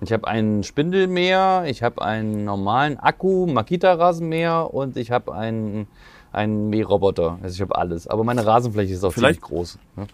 [0.00, 5.86] Ich habe einen Spindelmäher, ich habe einen normalen Akku, Makita-Rasenmäher und ich habe einen,
[6.32, 7.38] einen Mähroboter.
[7.42, 8.06] Also ich habe alles.
[8.06, 9.78] Aber meine Rasenfläche ist auch Vielleicht- ziemlich groß.
[9.96, 10.06] Ne?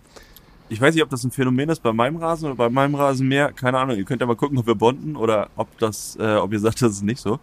[0.68, 3.52] Ich weiß nicht, ob das ein Phänomen ist bei meinem Rasen oder bei meinem Rasenmäher.
[3.52, 3.96] Keine Ahnung.
[3.96, 6.80] Ihr könnt ja mal gucken, ob wir bonden oder ob das, äh, ob ihr sagt,
[6.80, 7.38] das ist nicht so.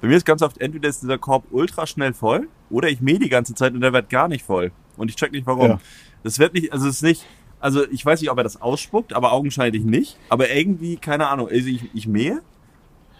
[0.00, 3.18] Bei mir ist ganz oft entweder ist dieser Korb ultra schnell voll oder ich mähe
[3.18, 4.72] die ganze Zeit und der wird gar nicht voll.
[4.96, 5.68] Und ich check nicht warum.
[5.72, 5.80] Ja.
[6.22, 7.26] Das wird nicht, also es ist nicht,
[7.60, 10.16] also ich weiß nicht, ob er das ausspuckt, aber augenscheinlich nicht.
[10.28, 12.40] Aber irgendwie, keine Ahnung, also ich, ich mähe,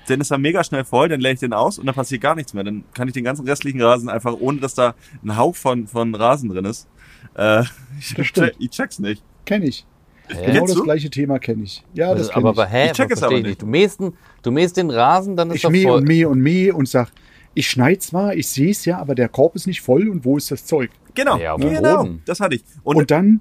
[0.08, 2.34] dann ist er mega schnell voll, dann leere ich den aus und dann passiert gar
[2.34, 2.64] nichts mehr.
[2.64, 6.14] Dann kann ich den ganzen restlichen Rasen einfach, ohne dass da ein Hauch von, von
[6.14, 6.88] Rasen drin ist,
[7.36, 7.62] äh,
[7.98, 9.22] ich, check, ich check's nicht.
[9.44, 9.86] Kenne ich.
[10.28, 10.46] Hä?
[10.52, 11.84] Genau das gleiche Thema kenne ich.
[11.92, 12.56] Ja, das Das kenne aber ich.
[12.56, 12.86] bei hä?
[12.86, 13.62] Ich check es aber ich nicht.
[13.62, 15.98] Du mähst, den, du mähst den Rasen, dann ist Ich er mähe voll.
[15.98, 17.10] und mähe und mähe und sag,
[17.54, 20.36] ich schneide zwar, ich sehe es ja, aber der Korb ist nicht voll und wo
[20.36, 20.90] ist das Zeug?
[21.14, 22.22] Genau, Ja, dem genau, Boden.
[22.24, 22.64] das hatte ich.
[22.84, 23.40] Und, Und, dann,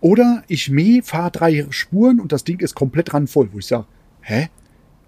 [0.00, 3.86] oder ich mähe, fahre drei Spuren und das Ding ist komplett randvoll, wo ich sage,
[4.20, 4.48] hä?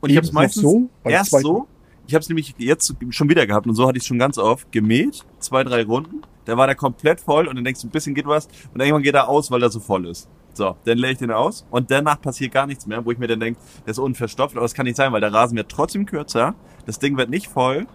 [0.01, 1.66] und ich habe es meistens so, erst so,
[2.07, 4.70] ich habe es nämlich jetzt schon wieder gehabt und so hatte ich schon ganz oft
[4.72, 8.14] gemäht, zwei, drei Runden, da war der komplett voll und dann denkst du, ein bisschen
[8.14, 10.29] geht was und irgendwann geht er aus, weil er so voll ist.
[10.55, 13.29] So, dann leere ich den aus und danach passiert gar nichts mehr, wo ich mir
[13.29, 16.07] dann denke, der ist unverstopft, aber das kann nicht sein, weil der Rasen wird trotzdem
[16.07, 16.55] kürzer,
[16.87, 17.87] das Ding wird nicht voll,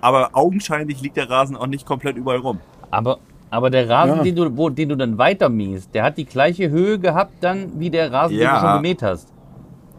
[0.00, 2.60] aber augenscheinlich liegt der Rasen auch nicht komplett überall rum.
[2.90, 3.20] Aber,
[3.50, 4.22] aber der Rasen, Ja.
[4.22, 7.78] den, du, wo, den du dann weiter mähst, der hat die gleiche Höhe gehabt dann
[7.78, 8.54] wie der Rasen, den Ja.
[8.60, 9.28] du schon gemäht hast.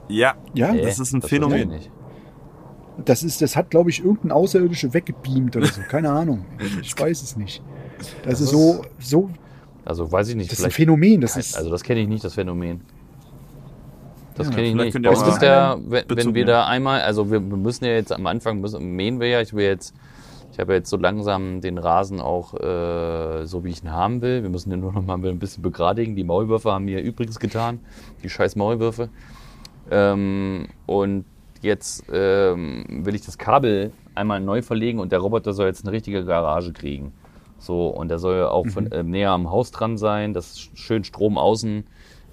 [0.08, 0.82] Ja, Ja, Hä?
[0.84, 1.72] das ist ein ich Phänomen.
[3.04, 5.82] das ist, das hat, glaube ich, irgendein Außerirdische weggebeamt oder so.
[5.90, 6.46] Keine Ahnung.
[6.82, 7.62] Ich weiß es nicht.
[8.24, 9.30] Das, ist so, so,
[9.86, 10.52] Also weiß ich nicht.
[10.52, 11.22] das ist ein Phänomen.
[11.22, 12.82] Das ist, also das kenne ich nicht, das Phänomen.
[14.36, 15.00] Das Ja, kenne ich nicht.
[15.00, 18.28] mal ist der, wenn, wenn wir da einmal, also wir, wir müssen ja jetzt am
[18.28, 19.96] Anfang müssen, mähen wir ja, ich will jetzt,
[20.56, 24.42] ich habe jetzt so langsam den Rasen auch äh, so, wie ich ihn haben will.
[24.42, 26.16] Wir müssen den nur noch mal ein bisschen begradigen.
[26.16, 27.82] Die Maulwürfe haben mir übrigens getan,
[28.24, 29.10] die scheiß Maulwürfe.
[29.92, 31.26] Ähm, und
[31.62, 35.92] jetzt ähm, will ich das Kabel einmal neu verlegen und der Roboter soll jetzt eine
[35.92, 37.12] richtige Garage kriegen.
[37.60, 41.38] So, und der soll auch von, äh, näher am Haus dran sein, dass schön Strom
[41.38, 41.86] außen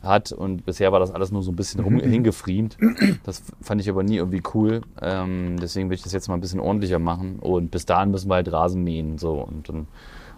[0.02, 2.76] hat und bisher war das alles nur so ein bisschen rum, hingefriemt.
[3.24, 4.80] Das fand ich aber nie irgendwie cool.
[5.00, 8.28] Ähm, deswegen will ich das jetzt mal ein bisschen ordentlicher machen und bis dahin müssen
[8.30, 9.18] wir halt Rasen mähen.
[9.18, 9.34] So.
[9.34, 9.86] Und dann,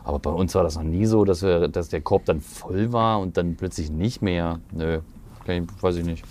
[0.04, 2.92] aber bei uns war das noch nie so, dass, wir, dass der Korb dann voll
[2.92, 4.60] war und dann plötzlich nicht mehr.
[4.72, 5.00] Nö,
[5.46, 6.24] kann ich, weiß ich nicht.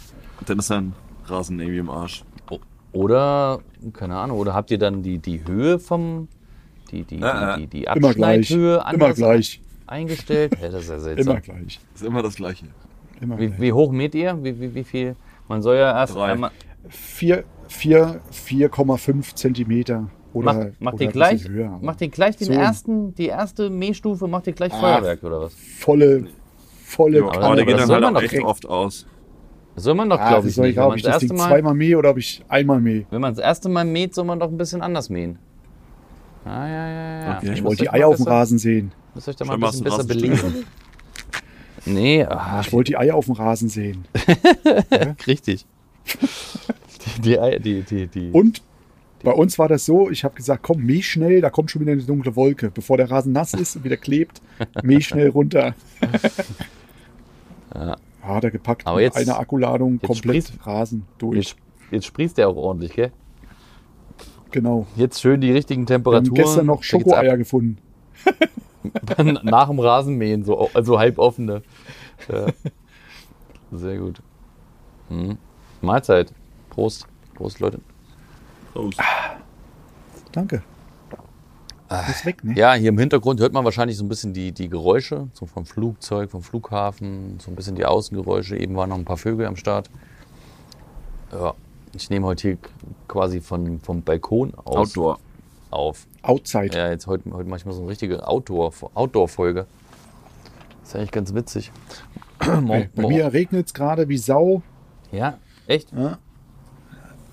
[0.46, 0.94] Dann ist ein
[1.26, 2.24] Rasen irgendwie im Arsch.
[2.92, 3.62] Oder,
[3.94, 6.28] keine Ahnung, oder habt ihr dann die, die Höhe vom,
[6.92, 8.42] die, die, Ja, die, die, die Immer gleich.
[8.52, 9.62] Abschneidhöhe Immer gleich.
[9.88, 10.54] eingestellt?
[10.60, 11.42] Hä, das ist ja Immer seltsam.
[11.42, 11.80] gleich.
[11.96, 12.68] Ist immer das Gleiche.
[13.22, 14.38] Immer Wie, wie hoch mäht ihr?
[14.44, 15.16] Wie, wie, wie viel?
[15.48, 16.32] Man soll ja erst Drei.
[16.34, 16.52] einmal.
[16.90, 20.10] Vier- vier- 4,5 Zentimeter.
[20.34, 21.78] Oder, Macht, macht oder gleich, höher.
[21.82, 22.54] macht ihr gleich den So.
[22.54, 24.74] ersten, die erste Mähstufe, macht ihr gleich.
[24.74, 25.54] Feuerwerk oder was?
[25.54, 26.26] volle,
[26.86, 29.06] volle Ja, aber aber der das geht dann halt man auch doch echt oft aus.
[29.76, 30.80] Soll man doch, Ah, glaube ich, soll nicht.
[30.80, 33.06] ob man ich das das erste Ding Mal, zweimal mähe oder ob ich einmal mähe?
[33.12, 35.38] wenn man das erste Mal mäht, soll man doch ein bisschen anders mähen.
[36.46, 37.38] Ah, ja, ja, ja.
[37.38, 37.46] Okay.
[37.52, 38.92] Ich Ich wollte die Eier auf dem Rasen sehen.
[39.16, 40.66] Müsst euch da mal ein bisschen besser Rasenstück.
[41.86, 44.06] Nee, ah, Ich wollte die Eier auf dem Rasen sehen.
[45.28, 45.66] richtig.
[47.24, 48.32] Die, die, die, die, die.
[48.32, 48.62] Und
[49.24, 51.92] bei uns war das so, ich habe gesagt, komm, mäh schnell, da kommt schon wieder
[51.94, 52.72] eine dunkle Wolke.
[52.72, 54.42] Bevor der Rasen nass ist und wieder klebt,
[54.84, 55.76] mäh schnell runter.
[57.74, 57.98] Ja.
[58.22, 61.38] Hat er gepackt Aber jetzt- einer Akkuladung komplett sprießt- Rasen durch.
[61.38, 61.56] Jetzt,
[61.92, 63.12] jetzt sprießt der auch ordentlich, gell?
[64.52, 64.86] Genau.
[64.96, 66.36] Jetzt schön die richtigen Wir haben Temperaturen.
[66.36, 66.84] gestern noch.
[66.84, 67.78] Schokoeier gefunden.
[69.44, 71.62] Nach dem Rasenmähen, so, also halb offene.
[72.32, 72.48] Ja.
[73.72, 74.22] Sehr gut.
[75.10, 75.38] Mhm.
[75.82, 76.34] Mahlzeit.
[76.70, 77.08] Prost.
[77.34, 77.80] Prost, Leute.
[78.74, 79.00] Prost.
[80.32, 80.64] Danke.
[82.10, 82.54] Ist weg, ne?
[82.54, 82.58] Ah.
[82.58, 85.66] Ja, hier im Hintergrund hört man wahrscheinlich so ein bisschen die, die Geräusche, so vom
[85.66, 88.58] Flugzeug, vom Flughafen, so ein bisschen die Außengeräusche.
[88.58, 89.90] Eben waren noch ein paar Vögel am Start.
[91.32, 91.54] Ja,
[91.96, 92.58] ich nehme heute hier
[93.08, 95.20] quasi von, vom Balkon aus Outdoor.
[95.74, 96.08] Auf.
[96.22, 96.76] Outside.
[96.78, 99.66] Ja, jetzt heute, heute manchmal so eine richtige Outdoor- Outdoor-Folge.
[100.84, 101.72] ist eigentlich ganz witzig.
[102.68, 104.62] Hey, bei mir regnet es gerade wie Sau.
[105.14, 105.94] Ja, echt?
[105.94, 106.18] Ja,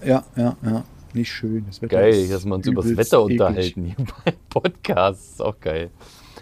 [0.05, 0.57] ja, ja.
[0.63, 0.85] ja.
[1.13, 1.65] Nicht schön.
[1.67, 3.41] Das Wetter Geil, dass wir uns über das Wetter eklig.
[3.41, 5.33] unterhalten hier beim Podcast.
[5.33, 5.91] Ist auch geil.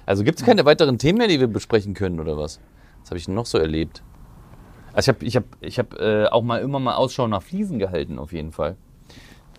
[0.05, 2.61] Also gibt es keine weiteren Themen mehr, die wir besprechen können, oder was?
[3.01, 4.03] Was habe ich noch so erlebt?
[4.93, 7.79] Also ich habe ich hab, ich hab, äh, auch mal immer mal Ausschau nach Fliesen
[7.79, 8.77] gehalten, auf jeden Fall.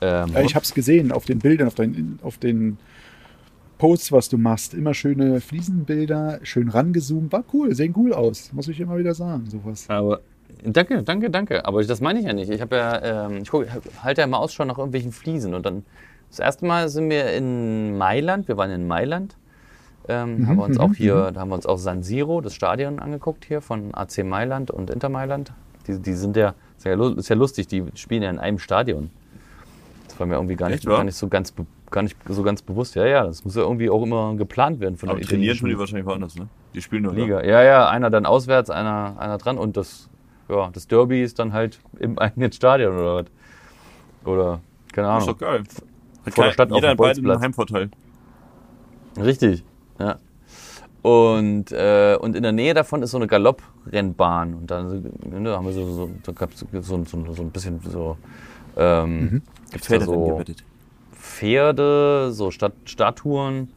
[0.01, 2.77] Ähm, Ja, ich habe es gesehen auf den Bildern, auf, dein, auf den
[3.77, 4.73] Posts, was du machst.
[4.73, 7.31] Immer schöne Fliesenbilder, schön rangezoomt.
[7.31, 8.51] War cool, sehen cool aus.
[8.53, 9.85] Muss ich immer wieder sagen, sowas.
[9.89, 10.21] aber
[10.63, 11.65] danke, danke, danke.
[11.65, 12.51] Aber das meine ich ja nicht.
[12.51, 13.65] Ich habe ja, ähm, ich guck,
[14.03, 15.53] halte ja immer Ausschau nach irgendwelchen Fliesen.
[15.53, 15.83] Und dann
[16.29, 18.47] das erste Mal sind wir in Mailand.
[18.47, 19.35] Wir waren in Mailand.
[20.07, 22.99] Ähm, haben wir uns auch hier, da haben wir uns auch San Siro, das Stadion,
[22.99, 25.51] angeguckt hier von AC Mailand und Inter Mailand.
[25.87, 29.11] Die, die sind ja, ist ja lustig, die spielen ja in einem Stadion.
[30.19, 31.53] Das war mir irgendwie gar nicht, Echt, gar nicht so ganz,
[31.89, 32.93] gar nicht so ganz bewusst.
[32.95, 35.69] Ja, ja, das muss ja irgendwie auch immer geplant werden von Aber der trainieren tun
[35.69, 36.49] die wahrscheinlich woanders, ne?
[36.73, 37.13] Die spielen nur.
[37.13, 37.41] Liga.
[37.41, 40.09] Ja, ja, einer dann auswärts, einer, einer dran und das,
[40.49, 43.25] ja, das Derby ist dann halt im eigenen Stadion oder was.
[44.25, 44.59] Oder,
[44.91, 45.27] keine Ist Ahnung.
[45.27, 45.63] doch geil.
[46.25, 47.41] Hat Vor der Stadt auf jeder dem hat beide einen.
[47.41, 47.89] Heimvorteil.
[49.17, 49.63] Richtig,
[50.01, 50.17] ja.
[51.01, 54.53] Und, äh, und in der Nähe davon ist so eine Galopprennbahn.
[54.53, 56.33] Und dann ne, haben wir so, so, so,
[56.81, 58.17] so, so, so ein bisschen so.
[58.79, 60.53] Ähm, gibt's da Pferde werden so.
[61.11, 63.69] Pferde, so Stat Statuen,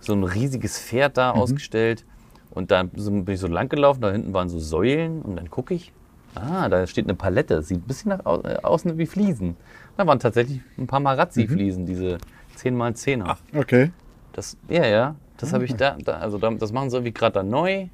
[0.00, 2.04] so ein riesiges Pferd da ausgestellt.
[2.50, 5.74] Und da bin ich so lang gelaufen, da hinten waren so Säulen und dann gucke
[5.74, 5.92] ich,
[6.34, 9.56] ah, da steht eine Palette, sieht ein bisschen nach, au- äh, aus wie Fliesen.
[9.98, 12.16] Da waren tatsächlich ein paar Marazzi-Fliesen, diese
[12.56, 13.36] 10x10er.
[13.54, 13.90] Okay.
[14.32, 17.34] Das, ja, ja, das habe ich da, da, also da, das machen sie irgendwie gerade
[17.34, 17.88] da neu.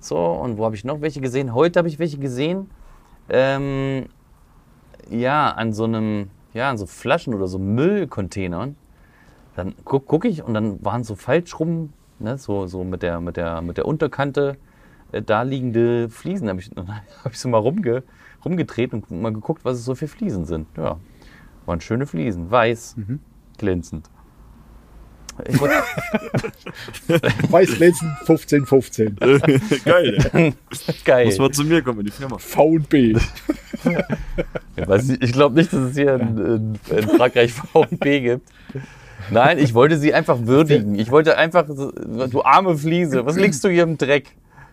[0.00, 1.54] So, und wo habe ich noch welche gesehen?
[1.54, 2.70] Heute habe ich welche gesehen.
[3.28, 4.06] Ähm,
[5.10, 8.76] ja, an so einem, ja, an so Flaschen oder so Müllcontainern.
[9.56, 13.20] Dann gucke guck ich und dann waren so falsch rum, ne, so, so mit, der,
[13.20, 14.56] mit, der, mit der Unterkante
[15.12, 16.48] äh, da liegende Fliesen.
[16.48, 18.02] Hab ich, dann habe ich so mal rumge,
[18.44, 20.66] rumgedreht und mal geguckt, was es so für Fliesen sind.
[20.76, 20.98] Ja,
[21.66, 22.96] waren schöne Fliesen, weiß,
[23.58, 24.10] glänzend.
[25.48, 25.82] Ich wollte,
[27.50, 29.16] Weißglänzen 15, 15.
[29.84, 30.54] Geil, ey.
[31.04, 31.26] geil.
[31.26, 32.38] Muss mal zu mir kommen in die Firma.
[32.38, 33.14] V&B.
[33.14, 33.28] Nicht,
[35.22, 38.48] ich glaube nicht, dass es hier in, in, in Frankreich V&B gibt.
[39.30, 40.98] Nein, ich wollte sie einfach würdigen.
[40.98, 44.30] Ich wollte einfach, du arme Fliese, was liegst du hier im Dreck?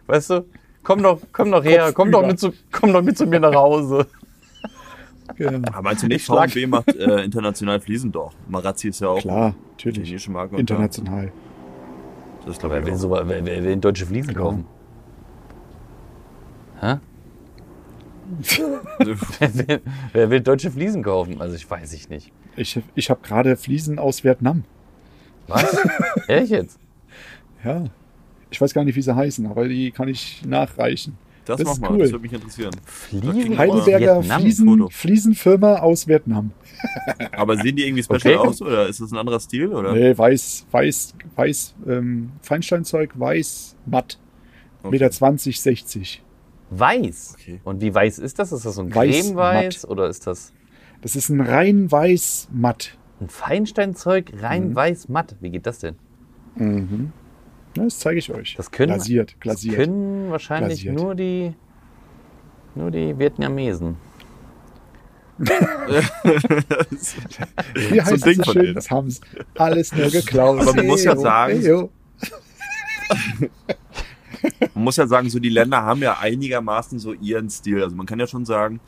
[0.07, 0.45] Weißt du?
[0.83, 3.53] Komm doch, komm doch her, komm doch, mit zu, komm doch mit zu mir nach
[3.53, 4.07] Hause.
[5.35, 5.67] Genau.
[5.69, 6.25] Aber meinst du nicht.
[6.25, 8.33] VfB macht äh, international Fließen doch?
[8.47, 10.27] Marazzi ist ja auch Klar, natürlich.
[10.29, 10.57] Marke.
[10.57, 11.27] International.
[11.27, 12.97] da- Das glaube Wer ich will, auch.
[12.97, 14.45] so, wer, wer will deutsche Fliesen Genau.
[14.49, 14.65] kaufen?
[16.81, 16.95] Hä?
[19.39, 19.81] wer, will,
[20.13, 21.41] wer will deutsche Fliesen kaufen?
[21.41, 22.31] Also ich weiß ich nicht.
[22.55, 24.63] Ich, ich habe gerade Fliesen aus Vietnam.
[25.47, 25.77] Was?
[26.27, 26.79] Ehrlich jetzt?
[27.63, 27.85] Ja.
[28.49, 31.17] Ich weiß gar nicht, wie sie heißen, aber die kann ich nachreichen.
[31.51, 31.99] Das, Das mach ist mal, cool.
[31.99, 32.71] das würde mich interessieren.
[32.85, 34.41] Fliesen Heidelberger aus Vietnam?
[34.41, 34.89] Fliesen.
[34.89, 36.51] Fliesenfirma aus Vietnam.
[37.33, 38.47] Aber sehen die irgendwie special Okay.
[38.47, 39.67] aus oder ist das ein anderer Stil?
[39.73, 39.93] Oder?
[39.93, 44.17] Nee, weiß, weiß, weiß, ähm, Feinsteinzeug, weiß, matt.
[44.83, 44.91] Okay.
[44.91, 46.23] Meter 20, 60.
[46.71, 47.35] Weiß.
[47.39, 47.59] Okay.
[47.63, 48.51] Und wie weiß ist das?
[48.51, 50.53] Ist das so ein Weiß, Cremeweiß oder ist das
[51.01, 52.97] Das ist ein rein weiß matt.
[53.19, 54.75] ein Feinsteinzeug rein Mhm.
[54.75, 55.35] weiß matt?
[55.41, 55.95] Wie geht das denn?
[57.77, 58.55] Ja, das zeige ich euch.
[58.55, 59.75] Das können, glasiert, Das glasiert.
[59.77, 60.95] können wahrscheinlich Glasiert.
[60.95, 61.53] nur die
[62.75, 63.97] nur die Vietnamesen.
[65.37, 65.51] Wie
[68.01, 68.61] heißt so ein Ding das so von schön?
[68.63, 68.75] denen.
[68.75, 69.21] Das haben sie
[69.57, 70.61] alles nur geklaut.
[70.61, 71.89] Aber man muss ja Eyo, sagen, eyo.
[74.73, 77.83] Man muss ja sagen, so die Länder haben ja einigermaßen so ihren Stil.
[77.83, 78.79] Also man kann ja schon sagen,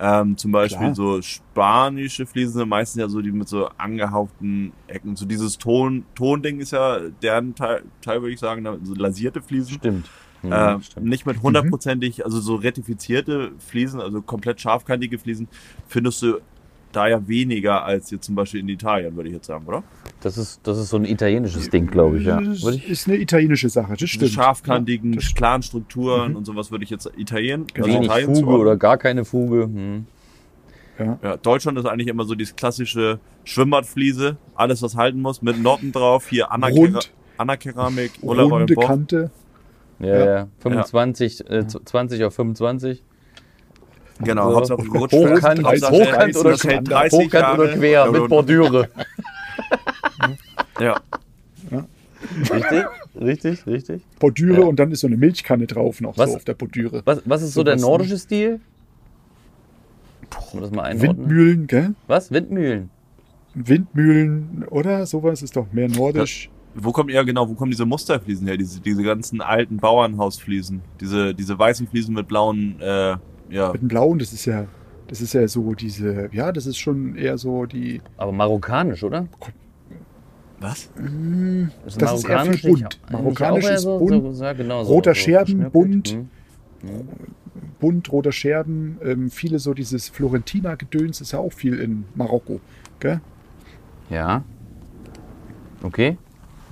[0.00, 0.94] ähm, zum Beispiel Klar.
[0.94, 5.16] so spanische Fliesen sind meistens ja so die mit so angehauchten Ecken.
[5.16, 9.74] So dieses Ton, Tonding ist ja deren Teil, Teil würde ich sagen, so lasierte Fliesen.
[9.78, 10.10] Stimmt.
[10.42, 11.06] Mhm, Äh, stimmt.
[11.06, 15.48] nicht mit hundertprozentig, also so retifizierte Fliesen, also komplett scharfkantige Fliesen,
[15.88, 16.38] findest du
[16.92, 19.82] da ja weniger als jetzt zum Beispiel in Italien, würde ich jetzt sagen, oder?
[20.20, 22.40] Das ist, das ist so ein italienisches Ding, glaube ich, ja.
[22.40, 24.30] Ich, ist eine italienische Sache, das Diese stimmt.
[24.32, 27.86] scharfkantigen, Ja, klaren Strukturen und sowas würde ich jetzt Italien, Genau.
[27.86, 29.64] wenig Italien Fuge oder gar keine Fuge.
[29.64, 30.06] Hm.
[30.98, 31.18] ja.
[31.22, 35.92] Ja, Deutschland ist eigentlich immer so dieses klassische Schwimmbadfliese, alles was halten muss, mit Noten
[35.92, 37.12] drauf, hier Anakera Rund.
[37.36, 38.74] Anna-Keramik, Polaroid Runde.
[38.74, 39.30] Kante.
[40.00, 40.24] Ja, Ja.
[40.36, 40.48] ja.
[40.60, 43.04] 25, äh, 20 auf 25.
[44.20, 44.56] Genau, So.
[44.56, 45.14] Hauptsache gerutscht.
[45.14, 46.98] Hochkant, Hauptsache Hochkant oder das hält quer.
[46.98, 47.62] 30 Hochkant Jahre.
[47.62, 48.88] oder quer mit Bordüre.
[50.80, 51.00] Ja,
[52.50, 52.84] Richtig?
[53.20, 54.02] Richtig, richtig.
[54.18, 54.66] Bordüre Ja.
[54.66, 57.02] und dann ist so eine Milchkanne drauf noch Was- so auf der Bordüre.
[57.04, 58.60] Was, was ist so So der was, nordische Stil?
[60.30, 61.16] Kann man das mal einordnen?
[61.18, 61.94] Windmühlen, gell?
[62.06, 62.30] Was?
[62.32, 62.90] Windmühlen.
[63.54, 65.06] Windmühlen, oder?
[65.06, 66.50] Sowas ist doch mehr nordisch.
[66.74, 68.56] wo kommt ja genau, wo kommen diese Musterfliesen her?
[68.56, 73.16] Diese, diese ganzen alten Bauernhausfliesen, diese, diese weißen Fliesen mit blauen, äh,
[73.50, 74.66] ja, Mit dem Blauen, das ist ja,
[75.08, 79.26] das ist ja so diese, ja, das ist schon eher so die, Aber marokkanisch, oder?
[80.60, 80.90] was?
[81.86, 83.00] Ist Das ist eher viel marokkanisch bunt.
[83.10, 84.36] Marokkanisch ist so, bunt.
[84.36, 86.08] So, ja, genau, so, Roter so Scherben, bunt.
[86.10, 86.28] Hm.
[87.80, 92.60] bunt, roter Scherben, ähm, viele so dieses Florentina-Gedöns ist ja auch viel in Marokko,
[93.00, 93.20] gell?
[94.10, 94.42] Ja.
[95.82, 96.18] Okay.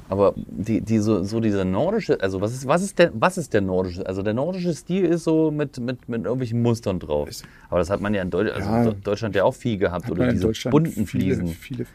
[0.09, 3.53] Aber die, die so, so dieser nordische, also was ist, was ist der, was ist
[3.53, 4.07] der nordische?
[4.07, 7.29] Also der nordische Stil ist so mit, mit, mit irgendwelchen Mustern drauf.
[7.69, 8.85] Aber das hat man ja in Deu also Ja.
[8.85, 10.09] Do- Deutschland ja auch viel gehabt.
[10.11, 11.49] Oder in diese Deutschland bunten viele, Fliesen.
[11.49, 11.87] viele,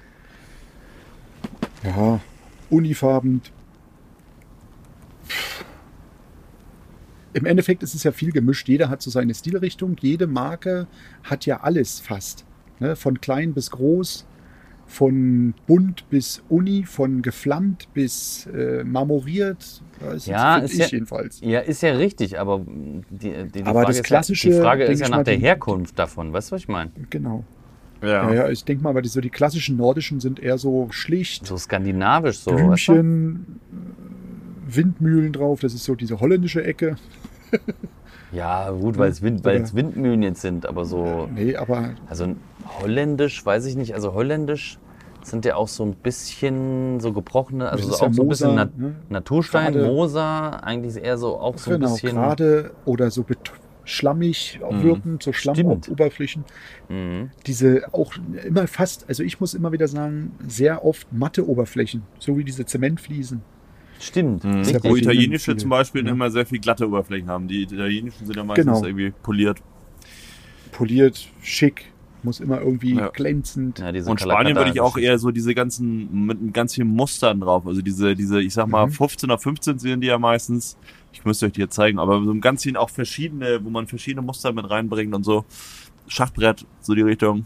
[1.83, 2.19] ja,
[2.69, 3.41] unifarben.
[7.33, 8.67] Im Endeffekt ist es ja viel gemischt.
[8.67, 9.95] Jeder hat so seine Stilrichtung.
[10.01, 10.87] Jede Marke
[11.23, 12.43] hat ja alles fast.
[12.79, 12.97] Ne?
[12.97, 14.25] Von klein bis groß,
[14.91, 19.81] von bunt bis uni, von geflammt bis äh, marmoriert.
[20.01, 21.39] Das Ja, ist ich ja- jedenfalls.
[21.41, 24.61] Ja, ist ja richtig, aber die, die, die Aber Frage das ist klassische, ja, die
[24.61, 26.33] Frage ist ja nach der Herkunft davon.
[26.33, 26.91] Weißt du, was ich meine?
[27.09, 27.45] Genau.
[28.01, 28.29] Ja.
[28.29, 31.45] Ja, ja, ich denke mal, aber die, so die klassischen nordischen sind eher so schlicht.
[31.45, 32.51] So skandinavisch so.
[32.51, 32.93] weißt du?
[32.93, 33.45] Blümchen,
[34.69, 36.95] äh, Windmühlen drauf, das ist so diese holländische Ecke.
[38.31, 41.27] Ja, gut, weil es Wind, Windmühlen jetzt sind, aber so.
[41.33, 42.35] Nee, aber Also
[42.81, 43.93] holländisch, weiß ich nicht.
[43.93, 44.77] Also holländisch
[45.23, 48.27] sind ja auch so ein bisschen so gebrochene, also so ist ja auch so ein
[48.27, 48.95] bisschen Nat ne?
[49.09, 52.15] Naturstein, Gerade- Moser, eigentlich eher so auch so ein genau, bisschen.
[52.15, 53.51] gerade oder so bet-
[53.83, 54.83] schlammig Mhm.
[54.83, 55.57] wirken, so Stimmt.
[55.85, 56.43] Schlammoberflächen.
[56.89, 57.29] Mhm.
[57.45, 58.13] Diese auch
[58.45, 62.65] immer fast, also ich muss immer wieder sagen, sehr oft matte Oberflächen, so wie diese
[62.65, 63.41] Zementfliesen.
[63.99, 64.65] Stimmt, Mhm.
[64.83, 66.11] Wo italienische zum Beispiel ja.
[66.11, 67.47] immer sehr viel glatte Oberflächen haben.
[67.47, 68.83] Die italienischen sind ja meistens Genau.
[68.83, 69.59] irgendwie poliert.
[70.71, 71.90] Poliert, schick,
[72.23, 73.09] muss immer irgendwie Ja.
[73.09, 73.79] glänzend.
[73.79, 77.39] Ja, diese Und Spanien würde ich auch eher so diese ganzen, mit ganz vielen Mustern
[77.41, 77.65] drauf.
[77.65, 78.91] Also diese, diese, ich sag mal, Mhm.
[78.91, 80.77] 15 oder 15 sind die ja meistens.
[81.13, 83.87] Ich müsste euch die jetzt zeigen, aber so ein ganz vielen auch verschiedene, wo man
[83.87, 85.45] verschiedene Muster mit reinbringt und so.
[86.07, 87.45] Schachbrett, so die Richtung.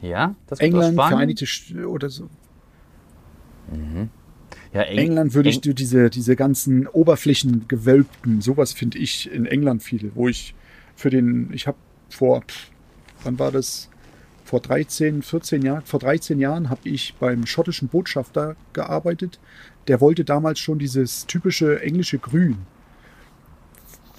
[0.00, 1.10] Ja, das England, Spanien?
[1.16, 2.28] Vereinigte St- oder so.
[4.74, 9.46] Ja, Eng England würde ich Eng- so diese, diese ganzen Oberflächengewölbten, sowas finde ich in
[9.46, 10.54] England viel, wo ich
[10.94, 11.76] für den, ich habe
[12.08, 12.42] vor,
[13.24, 13.88] wann war das?
[14.52, 19.38] Vor 13, 14 Jahren, vor 13 Jahren habe ich beim schottischen Botschafter gearbeitet.
[19.88, 22.58] Der wollte damals schon dieses typische englische Grün.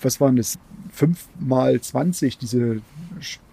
[0.01, 0.57] Was waren das?
[0.91, 2.81] 5 mal 20, diese,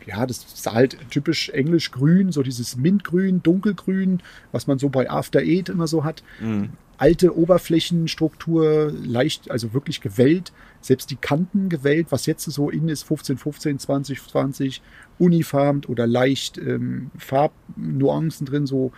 [0.07, 5.11] ja, das ist halt typisch englisch grün, so dieses Mintgrün, dunkelgrün, was man so bei
[5.11, 6.22] After Eight immer so hat.
[6.41, 6.70] Mhm.
[7.01, 13.05] Alte Oberflächenstruktur, leicht, also wirklich gewellt, selbst die Kanten gewellt, was jetzt so in ist,
[13.05, 14.82] 15, 15, 20, 20,
[15.18, 18.92] unifarbt oder leicht ähm, Farbnuancen drin, so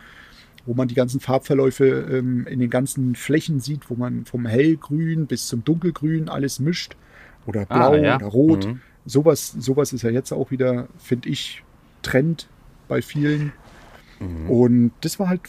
[0.66, 5.26] wo man die ganzen Farbverläufe ähm, in den ganzen Flächen sieht, wo man vom hellgrün
[5.26, 6.96] bis zum dunkelgrün alles mischt
[7.46, 8.16] oder Ah, blau ja.
[8.16, 8.66] oder rot.
[8.66, 8.80] Mhm.
[9.06, 11.62] Sowas, sowas ist ja jetzt auch wieder, finde ich,
[12.02, 12.48] Trend
[12.88, 13.52] bei vielen.
[14.48, 15.42] Und das war halt,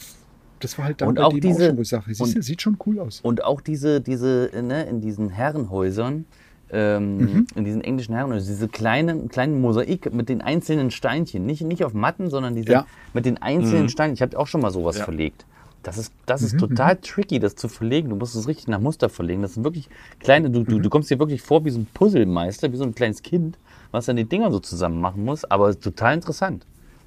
[0.60, 1.10] das war halt dann Mhm.
[1.10, 3.20] Und bei auch dem diese- auch schon, sage, und- sieht schon cool aus.
[3.20, 6.24] Und auch diese, diese, ne, in diesen Herrenhäusern,
[6.70, 7.46] ähm, Mhm.
[7.54, 11.94] in diesen englischen Herrenhäusern, diese kleinen, kleinen Mosaik mit den einzelnen Steinchen, nicht, nicht auf
[11.94, 12.86] Matten, sondern diese, Ja.
[13.12, 14.14] mit den einzelnen Steinchen.
[14.14, 15.04] Ich habe auch schon mal sowas Ja.
[15.04, 15.44] verlegt.
[15.82, 18.08] Das ist, das Mhm, ist total tricky, das zu verlegen.
[18.08, 19.42] Du musst es richtig nach Muster verlegen.
[19.42, 20.64] Das sind wirklich kleine, du, Mhm.
[20.64, 23.58] du, du kommst dir wirklich vor wie so ein Puzzlemeister, wie so ein kleines Kind,
[23.90, 25.44] was dann die Dinger so zusammen machen muss.
[25.44, 26.64] Aber total interessant.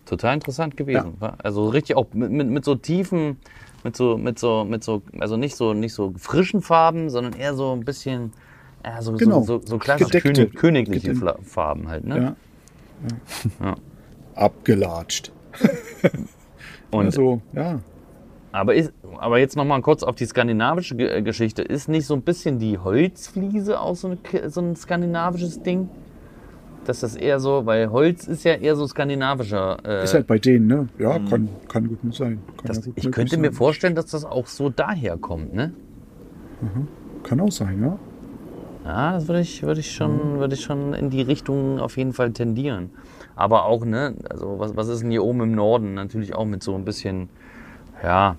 [0.08, 1.16] Total interessant gewesen.
[1.20, 1.36] wa?
[1.44, 3.38] Also richtig auch mit, mit, mit so tiefen,
[3.84, 7.54] mit so, mit so, mit so, also nicht so, nicht so frischen Farben, sondern eher
[7.56, 8.32] so ein bisschen,
[8.86, 9.42] ja, so, Genau.
[9.42, 10.34] so, so, so klassisch Gedeckte.
[10.34, 11.24] König, königliche Gedeckt.
[11.24, 12.18] Fla- Farben halt, ne?
[12.18, 12.36] Ja.
[13.62, 13.76] Ja.
[14.36, 15.32] Abgelatscht.
[16.92, 17.80] Und, also, ja.
[18.52, 21.62] aber, ist, aber jetzt nochmal kurz auf die skandinavische Ge- Geschichte.
[21.64, 25.90] Ist nicht so ein bisschen die Holzfliese auch so, eine, so ein skandinavisches Ding?
[26.88, 29.78] Dass das eher so, weil Holz ist ja eher so skandinavischer.
[29.86, 30.88] Äh, Ist halt bei denen, ne?
[30.98, 32.42] Ja, kann, kann gut sein.
[32.58, 33.54] Kann das, ja gut ich könnte mir sein.
[33.54, 35.74] vorstellen, dass das auch so daherkommt, ne?
[37.24, 37.98] Kann auch sein, ja.
[38.86, 39.92] Ja, das würde ich, würde ich, Mhm.
[39.96, 42.90] schon, würde ich schon in die Richtung auf jeden Fall tendieren.
[43.36, 45.94] Aber auch, ne, also was, was ist denn hier oben im Norden?
[45.94, 47.28] Natürlich auch mit so ein bisschen,
[48.02, 48.38] ja,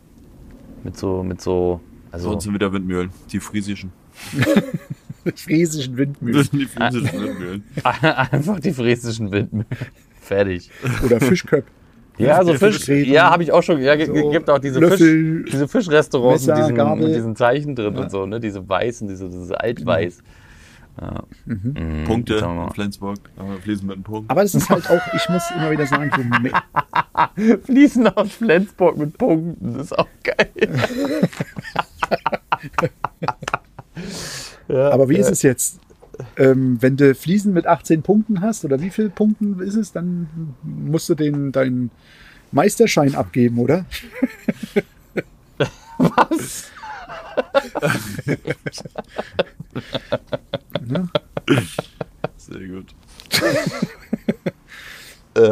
[0.84, 3.92] mit so, mit so, So also uns sind wieder Windmühlen, die friesischen.
[5.36, 7.64] Friesischen Das Windmühlen sind die friesischen Windmühlen.
[7.84, 9.66] einfach die friesischen Windmühlen.
[10.20, 10.70] Fertig.
[11.04, 11.64] oder Fischköp.
[12.18, 15.52] Ja, so Fisch, ja, habe ich auch schon, ja, So, gibt auch diese Löffel, Fisch,
[15.52, 17.06] diese Fischrestaurants Messer, mit, diesen, Gabel.
[17.06, 18.00] mit diesen Zeichen drin Ja.
[18.00, 20.18] und so, ne, diese weißen, diese, diese altweiß.
[21.00, 21.22] Ja.
[21.46, 22.66] Mhm, Punkte wir mal.
[22.66, 24.28] in Flensburg, aber fließen mit einem Punkt.
[24.32, 29.16] Aber es ist halt auch, ich muss immer wieder sagen, so Fließen aus Flensburg mit
[29.16, 30.68] Punkten, das ist auch geil.
[34.68, 35.80] Aber wie ist es jetzt?
[36.36, 40.28] Ähm, wenn du Fliesen mit 18 Punkten hast, oder wie viele Punkten ist es, dann
[40.62, 41.90] musst du den, deinen
[42.50, 43.84] Meisterschein abgeben, oder?
[45.98, 46.70] Was?
[50.88, 51.08] Ne?
[52.36, 52.94] Sehr gut.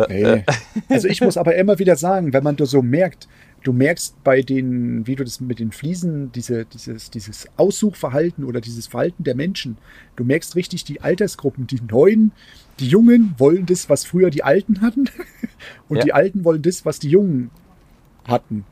[0.08, 0.44] Nee.
[0.88, 3.28] Also ich muss aber immer wieder sagen, wenn man das so merkt,
[3.62, 8.60] du merkst bei den, wie du das mit den Fliesen, diese, dieses, dieses Aussuchverhalten oder
[8.60, 9.76] dieses Verhalten der Menschen,
[10.16, 12.32] du merkst richtig die Altersgruppen, die Neuen,
[12.78, 15.06] die Jungen wollen das, was früher die Alten hatten
[15.88, 16.04] und Ja.
[16.04, 17.50] die Alten wollen das, was die Jungen
[18.24, 18.64] hatten.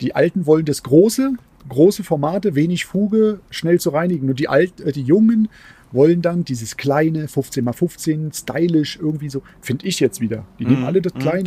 [0.00, 1.32] Die Alten wollen das Große,
[1.68, 4.28] große Formate, wenig Fuge, schnell zu reinigen.
[4.30, 5.48] Und die, Alt, äh, die Jungen
[5.92, 10.44] wollen dann dieses kleine 15x15, stylisch, irgendwie so, finde ich jetzt wieder.
[10.58, 11.44] Die nehmen Mhm, alle das mhm, Kleine.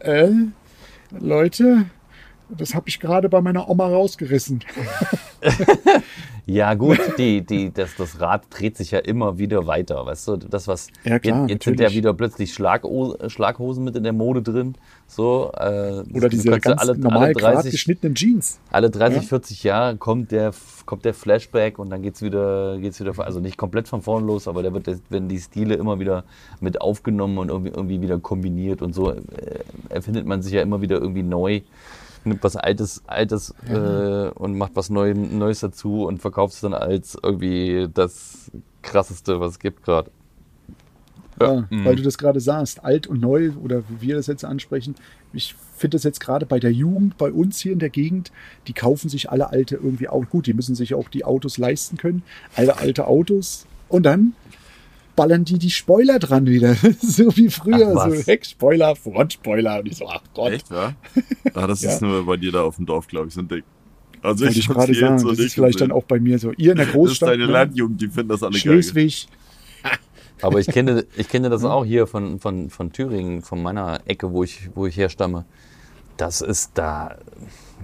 [0.00, 0.28] äh,
[1.18, 1.86] Leute,
[2.56, 4.64] das habe ich gerade bei meiner Oma rausgerissen.
[6.46, 10.36] Ja, gut, die, die, das, das Rad dreht sich ja immer wieder weiter, weißt du?
[10.36, 14.12] Das, was Ja, klar, jetzt, jetzt sind ja wieder plötzlich Schlagho Schlaghosen mit in der
[14.12, 14.74] Mode drin.
[15.06, 18.58] So, äh, Oder diese ganz normal gerade geschnittenen Jeans.
[18.70, 19.28] Alle 30, Ja.
[19.28, 20.52] 40 Jahre kommt der,
[20.86, 24.48] kommt der Flashback und dann geht's wieder, geht's wieder, also nicht komplett von vorn los,
[24.48, 26.24] aber da wird, werden die Stile immer wieder
[26.60, 29.20] mit aufgenommen und irgendwie, irgendwie wieder kombiniert und so äh,
[29.88, 31.60] erfindet man sich ja immer wieder irgendwie neu,
[32.24, 36.74] nimmt was Altes, Altes äh, und macht was Neu, Neues dazu und verkauft es dann
[36.74, 38.50] als irgendwie das
[38.82, 40.10] Krasseste, was es gibt gerade.
[41.40, 41.84] Ja, Mhm.
[41.86, 44.94] weil du das gerade sagst, alt und neu oder wie wir das jetzt ansprechen.
[45.32, 48.30] Ich finde das jetzt gerade bei der Jugend bei uns hier in der Gegend,
[48.66, 51.96] die kaufen sich alle alte irgendwie auch gut, die müssen sich auch die Autos leisten
[51.96, 52.22] können,
[52.56, 54.34] alle alte Autos und dann
[55.20, 58.14] ballern die die Spoiler dran wieder, so wie früher, Ach, so?
[58.14, 60.52] Heckspoiler, Frontspoiler und ich so, ach Gott.
[60.52, 60.94] Echt, wa?
[61.54, 61.90] Ah, das Ja.
[61.92, 63.62] ist nur bei dir da auf dem Dorf, glaube ich, so ein Ding.
[64.22, 66.02] Also Wollte ich hab's gerade sagen, jetzt so das nicht ist vielleicht dann gesehen.
[66.02, 66.52] auch bei mir so.
[66.52, 67.52] Ihr in der Das ist Großstadt, deine ne?
[67.52, 68.60] Landjugend, die finden das alle geil.
[68.60, 69.28] Schleswig,
[70.42, 74.32] Aber ich kenne, ich kenne das auch hier von, von, von Thüringen, von meiner Ecke,
[74.32, 75.44] wo ich, wo ich herstamme.
[76.16, 77.16] Das ist da,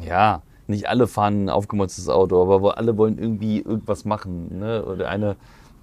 [0.07, 4.59] ja, nicht alle fahren ein aufgemotztes Auto, aber alle wollen irgendwie irgendwas machen.
[4.59, 4.84] Ne?
[4.84, 5.37] Oder der eine,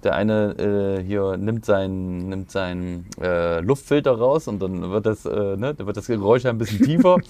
[0.04, 5.24] der eine äh, hier nimmt seinen, nimmt seinen äh, Luftfilter raus und dann wird das,
[5.26, 7.18] äh, ne, dann wird das Geräusch ein bisschen tiefer.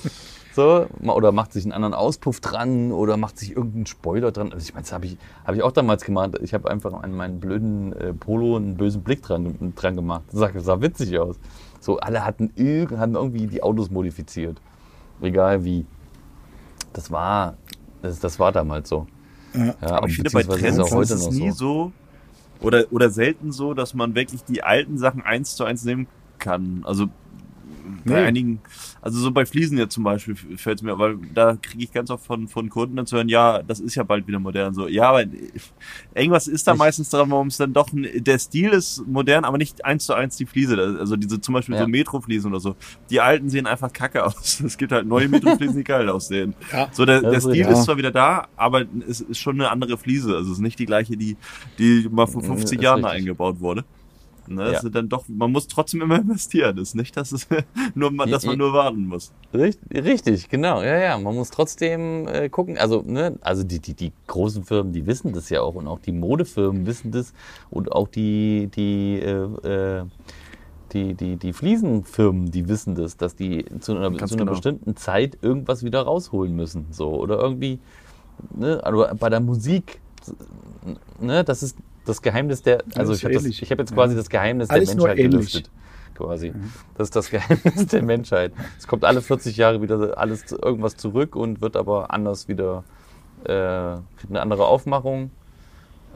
[0.55, 4.53] So, oder macht sich einen anderen Auspuff dran oder macht sich irgendeinen Spoiler dran.
[4.53, 6.39] Also ich meine, das habe ich, hab ich auch damals gemacht.
[6.43, 10.23] Ich habe einfach an meinen blöden äh, Polo einen bösen Blick dran, dran gemacht.
[10.31, 11.41] Das sah, das sah witzig aus.
[11.81, 14.61] So, alle hatten, irg- hatten irgendwie die Autos modifiziert.
[15.21, 15.87] Egal wie.
[16.93, 17.55] Das war,
[18.03, 19.09] Das, das war damals so.
[19.55, 19.65] Ja.
[19.65, 21.93] Ja, Aber ich finde, bei Trends ist es nie so.
[22.65, 26.07] Oder, oder selten so, dass man wirklich die alten Sachen eins zu eins nehmen
[26.39, 26.83] kann.
[26.85, 27.09] Also
[28.05, 28.27] bei Nee.
[28.27, 28.61] einigen,
[29.03, 32.11] also so bei Fliesen jetzt zum Beispiel fällt es mir, weil da kriege ich ganz
[32.11, 34.75] oft von, von Kunden dann zu hören, ja, das ist ja bald wieder modern.
[34.75, 35.25] So, ja, aber
[36.15, 39.59] irgendwas ist da Ich- meistens dran, warum es dann doch, der Stil ist modern, aber
[39.59, 40.97] nicht eins zu eins die Fliese.
[40.99, 41.83] Also diese zum Beispiel Ja.
[41.83, 42.77] so Metrofliesen oder so.
[43.11, 44.61] Die alten sehen einfach kacke aus.
[44.65, 46.55] Es gibt halt neue Metrofliesen, die geil aussehen.
[46.73, 46.89] Ja.
[46.93, 47.69] So, der, der Stil richtig.
[47.69, 50.35] ist zwar wieder da, aber es ist schon eine andere Fliese.
[50.37, 51.37] Also es ist nicht die gleiche, die,
[51.79, 53.85] die mal vor Mhm, 50 ist Jahren eingebaut wurde.
[54.47, 54.89] Ne, Ja.
[54.91, 56.77] dann doch, man muss trotzdem immer investieren.
[56.77, 57.47] Das ist nicht, dass es
[57.95, 59.33] nur, man- dass man nur warten muss.
[59.53, 60.83] Richtig, richtig, genau.
[60.83, 61.19] Ja, ja.
[61.19, 62.77] Man muss trotzdem äh, gucken.
[62.79, 65.99] Also, ne, also die, die, die großen Firmen, die wissen das ja auch und auch
[65.99, 67.33] die Modefirmen wissen das
[67.71, 70.05] und auch die, die, äh, äh,
[70.93, 74.53] die, die, die Fliesenfirmen, die wissen das, dass die zu einer, zu einer genau.
[74.53, 76.87] bestimmten Zeit irgendwas wieder rausholen müssen.
[76.91, 77.09] So.
[77.15, 77.81] Oder irgendwie,
[78.55, 80.01] ne, also bei der Musik,
[81.21, 83.97] ne, das ist das Geheimnis der, also ich habe hab jetzt Ja.
[83.97, 85.71] quasi das Geheimnis Alles der Menschheit gelüftet.
[86.15, 86.53] Quasi.
[86.97, 88.53] Das ist das Geheimnis der Menschheit.
[88.79, 92.85] Es kommt alle 40 Jahre wieder alles irgendwas zurück und wird aber anders wieder,
[93.45, 95.31] äh, kriegt eine andere Aufmachung.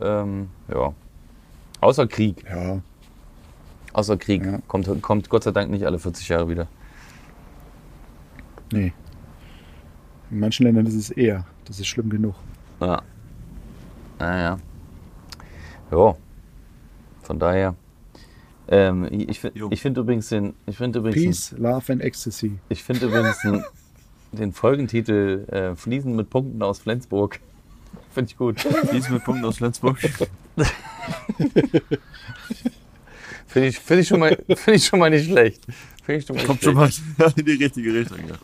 [0.00, 0.92] Ähm, ja.
[1.80, 2.44] Außer Krieg.
[2.48, 2.80] Ja,
[3.92, 4.44] Außer Krieg.
[4.44, 4.58] Ja.
[4.68, 6.68] Kommt, kommt Gott sei Dank nicht alle 40 Jahre wieder.
[8.72, 8.92] nee.
[10.30, 11.46] In manchen Ländern ist es eher.
[11.64, 12.34] Das ist schlimm genug.
[12.80, 13.00] Ja.
[14.18, 14.58] Naja.
[15.90, 16.16] Ja.
[17.22, 17.74] Von daher.
[18.70, 19.28] Ähm, ich
[19.70, 22.58] ich, finde übrigens den, ich finde übrigens, Peace, Love and Ecstasy.
[22.68, 23.64] ich finde übrigens den,
[24.32, 27.40] den Folgentitel äh, Fliesen mit Punkten aus Flensburg.
[28.12, 28.60] Finde ich gut.
[28.60, 29.98] Fliesen mit Punkten aus Flensburg.
[33.46, 35.64] Finde ich, finde ich, schon mal- finde ich schon mal nicht schlecht.
[36.04, 36.90] Finde ich schon mal Kommt schon mal
[37.36, 38.18] in die richtige Richtung.
[38.28, 38.34] Ja.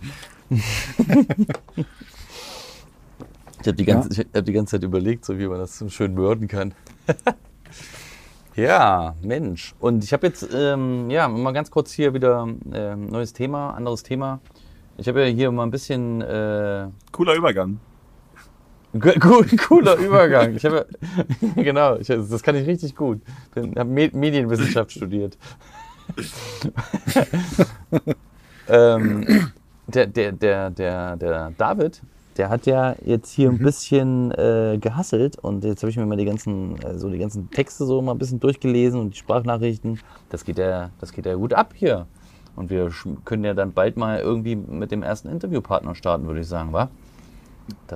[3.61, 5.89] Ich habe die, ganze- ich hab die ganze Zeit überlegt, so wie man das so
[5.91, 6.73] schön worden kann.
[8.57, 9.75] ja, Mensch.
[9.81, 14.03] Und ich habe jetzt, ähm, ja, mal ganz kurz hier wieder ähm, neues Thema, anderes
[14.03, 14.41] Thema.
[14.97, 17.81] Ich habe ja hier mal ein bisschen äh, Cooler Übergang.
[19.67, 20.55] Cooler Übergang.
[20.55, 20.87] Ich habe,
[21.57, 23.21] genau, ich, das kann ich richtig gut.
[23.55, 25.37] Ich habe Me Medienwissenschaft studiert.
[28.69, 29.51] ähm,
[29.87, 32.03] der, der, der, der, der David,
[32.37, 36.17] der hat ja jetzt hier ein bisschen äh, gehasselt und jetzt habe ich mir mal
[36.17, 40.01] die ganzen, äh, so die ganzen Texte so mal ein bisschen durchgelesen und die Sprachnachrichten.
[40.31, 42.07] Das geht ja, das geht ja gut ab hier.
[42.57, 42.91] Und wir
[43.25, 46.89] können ja dann bald mal irgendwie mit dem ersten Interviewpartner starten, würde ich sagen, wa?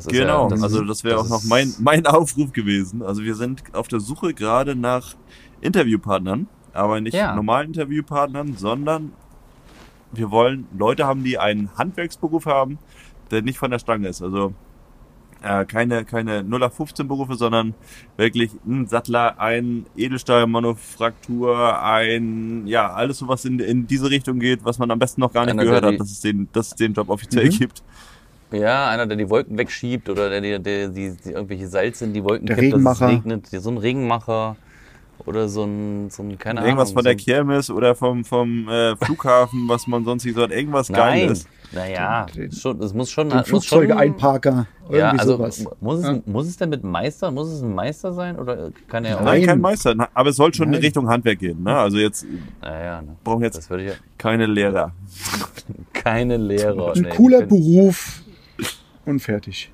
[0.07, 3.03] Genau, ja, das also das wäre auch noch mein, mein Aufruf gewesen.
[3.03, 5.15] Also wir sind auf der Suche gerade nach
[5.61, 7.35] Interviewpartnern, aber nicht Ja.
[7.35, 9.13] normalen Interviewpartnern, sondern
[10.13, 12.79] wir wollen Leute haben, die einen Handwerksberuf haben,
[13.31, 14.23] der nicht von der Stange ist.
[14.23, 14.53] Also
[15.43, 17.75] äh, keine, keine 0815-Berufe, sondern
[18.17, 24.65] wirklich ein Sattler, ein Edelstahlmanufaktur, ein, ja, alles so, was in, in diese Richtung geht,
[24.65, 26.49] was man am besten noch gar nicht Einer, gehört der hat, die- dass es den,
[26.53, 27.51] dass es den Job offiziell Mhm.
[27.51, 27.83] gibt.
[28.51, 32.15] Ja, einer, der die Wolken wegschiebt oder der, der, der die, die irgendwelche Salz in
[32.15, 33.07] die Wolken Der kippt, dass Regenmacher.
[33.07, 33.47] es regnet.
[33.51, 34.57] So ein Regenmacher
[35.27, 36.95] oder so ein, so ein keine Irgendwas Ahnung.
[36.95, 40.43] von der so ein, Kirmes oder vom, vom äh, Flughafen, was man sonst nicht so
[40.43, 40.51] hat.
[40.51, 41.47] Irgendwas Nein, Geiles.
[41.73, 43.29] naja, Den- schon, es muss schon...
[43.29, 45.65] Den schon Flugzeuge-Einparker, irgendwie ja, also sowas.
[45.81, 46.19] muss es, Ja.
[46.27, 49.25] muss es denn mit Meister, muss es ein Meister sein oder kann er auch...
[49.25, 49.95] Nein, kein Meister.
[50.15, 50.81] Aber es soll schon in Nein.
[50.83, 51.63] Richtung Handwerk gehen.
[51.63, 51.77] Ne?
[51.77, 52.25] Also jetzt
[52.63, 53.97] Naja, ne, brauchen jetzt das würde ich ja...
[54.17, 54.93] keine Lehrer.
[55.93, 56.95] Keine Lehrer.
[56.97, 58.23] Ein nee, cooler Beruf
[59.05, 59.71] und fertig.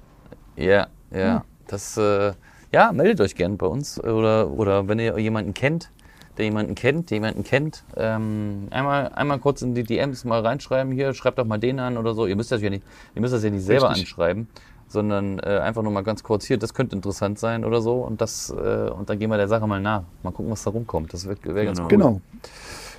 [0.57, 1.45] Ja, ja.
[1.69, 2.33] Das, äh,
[2.75, 4.03] ja, meldet euch gern bei uns.
[4.03, 5.91] Oder, oder wenn ihr jemanden kennt,
[6.37, 10.93] der jemanden kennt, der jemanden kennt, ähm, einmal, einmal kurz in die DMs mal reinschreiben
[10.93, 12.27] hier, schreibt doch mal den an oder so.
[12.27, 12.83] Ihr müsst das ja nicht,
[13.15, 14.07] ihr müsst das ja nicht selber Richtig.
[14.07, 14.49] anschreiben,
[14.89, 17.99] sondern äh, einfach nur mal ganz kurz hier, das könnte interessant sein oder so.
[18.01, 20.03] Und das, äh, und dann gehen wir der Sache mal nach.
[20.25, 21.13] Mal gucken, was da rumkommt.
[21.13, 21.85] Das wäre wär ganz Genau.
[21.85, 21.89] cool.
[21.97, 22.21] Genau.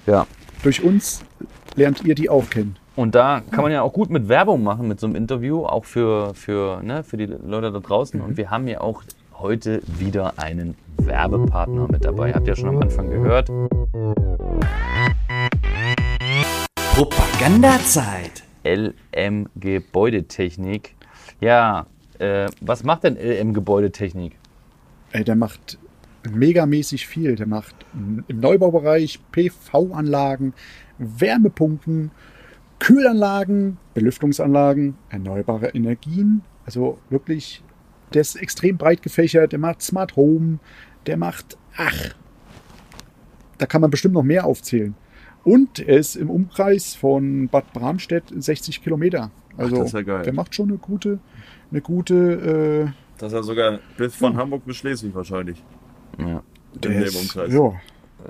[0.08, 0.26] Ja.
[0.64, 1.22] Durch uns
[1.76, 2.78] lernt ihr die auch kennen.
[2.96, 5.84] Und da kann man ja auch gut mit Werbung machen, mit so einem Interview, auch
[5.84, 8.22] für, für, ne, für die Leute da draußen.
[8.22, 9.04] Und wir haben ja auch
[9.40, 12.34] heute wieder einen Werbepartner mit dabei.
[12.34, 13.50] Habt ihr schon am Anfang gehört.
[16.94, 18.44] Propagandazeit.
[18.64, 20.96] LM Gebäudetechnik.
[21.40, 21.86] Ja,
[22.20, 24.38] äh, was macht denn LM Gebäudetechnik?
[25.12, 25.78] Ey, der macht
[26.30, 27.36] megamäßig viel.
[27.36, 30.54] Der macht im Neubaubereich PV-Anlagen,
[30.98, 32.12] Wärmepumpen,
[32.80, 36.42] Kühlanlagen, Belüftungsanlagen, erneuerbare Energien.
[36.66, 37.64] Also wirklich,
[38.16, 39.52] der ist extrem breit gefächert.
[39.52, 40.60] Der macht Smart Home,
[41.06, 42.16] der macht, ach,
[43.58, 44.96] da kann man bestimmt noch mehr aufzählen.
[45.44, 49.30] Und er ist im Umkreis von Bad Bramstedt 60 Kilometer.
[49.58, 50.24] Also das ist ja geil.
[50.24, 51.20] der macht schon eine gute,
[51.72, 52.94] eine gute.
[53.18, 55.64] Das ist ja sogar bis von Hamburg bis Schleswig wahrscheinlich.
[56.20, 56.38] Ja.
[56.38, 57.54] Äh, der dem ist, Umkreis.
[57.54, 57.74] ja,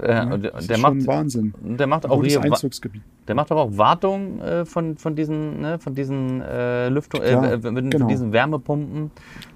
[0.08, 1.54] Ja, ne, und der, das ist der schon macht, Wahnsinn.
[1.62, 3.02] der macht auch hier, Einzugsgebiet.
[3.28, 7.30] der macht doch auch Wartung äh, von, von diesen, ne, von diesen äh, Lüftung, äh,
[7.30, 7.98] Klar, äh, genau.
[8.00, 9.12] von diesen Wärmepumpen.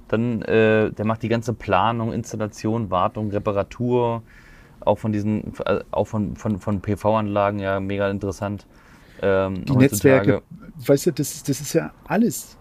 [0.09, 4.21] Dann, äh, der macht die ganze Planung, Installation, Wartung, Reparatur,
[4.81, 8.65] auch von diesen, äh, auch von, von, von PV-Anlagen, ja, mega interessant.
[9.21, 10.41] Ähm, Die Netzwerke,
[10.85, 12.57] weißt du, das, ist- das ist ja alles.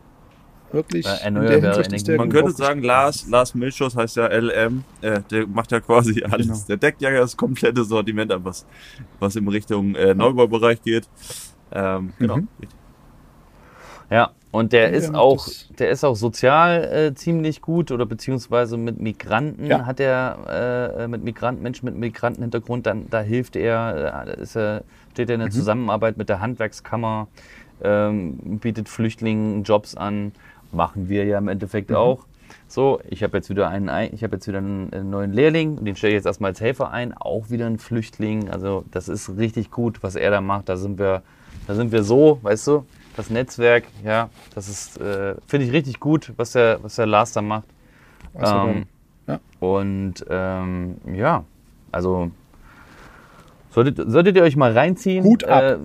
[0.70, 1.06] Wirklich.
[1.06, 2.16] Der erneuerbare Energien.
[2.16, 6.22] Man gut könnte sagen, Lars, Lars Milchschuss heißt ja LM, äh, der macht ja quasi
[6.24, 6.46] alles.
[6.46, 6.58] Genau.
[6.68, 8.66] Der deckt ja das komplette Sortiment ab, was,
[9.18, 11.08] was in Richtung äh, Neubaubereich geht.
[11.72, 12.36] Ähm, genau.
[12.36, 12.48] Mhm.
[14.10, 15.46] Ja, und der Ja, ist auch,
[15.78, 19.84] der ist auch sozial äh, ziemlich gut oder beziehungsweise mit Migranten Ja.
[19.86, 24.82] hat er äh, mit Migranten, Menschen mit Migrantenhintergrund, dann da hilft er, äh, ist er,
[25.12, 25.52] steht er in der Mhm.
[25.52, 27.28] Zusammenarbeit mit der Handwerkskammer,
[27.82, 30.32] ähm, bietet Flüchtlingen Jobs an,
[30.72, 31.96] machen wir ja im Endeffekt Mhm.
[31.96, 32.24] auch.
[32.66, 35.84] So, ich habe jetzt wieder einen, ein- ich habe jetzt wieder einen, einen neuen Lehrling,
[35.84, 38.50] den stelle ich jetzt erstmal als Helfer ein, auch wieder ein Flüchtling.
[38.50, 40.68] Also das ist richtig gut, was er da macht.
[40.68, 41.22] Da sind wir,
[41.66, 42.84] da sind wir so, weißt du,
[43.18, 47.32] das Netzwerk, ja, das ist, äh, finde ich richtig gut, was der, was der Lars
[47.32, 47.66] da macht.
[48.34, 48.86] Also ähm,
[49.26, 51.44] dann, Und ähm, ja,
[51.90, 52.30] also
[53.84, 55.24] solltet, solltet ihr euch mal reinziehen.
[55.24, 55.62] Hut ab.
[55.62, 55.78] Äh,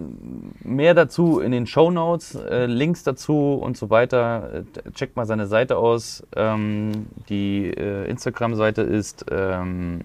[0.64, 4.64] mehr dazu in den Show Notes, äh, Links dazu und so weiter.
[4.86, 6.26] Äh, checkt mal seine Seite aus.
[6.36, 10.02] Ähm, die äh, Instagram-Seite ist ähm,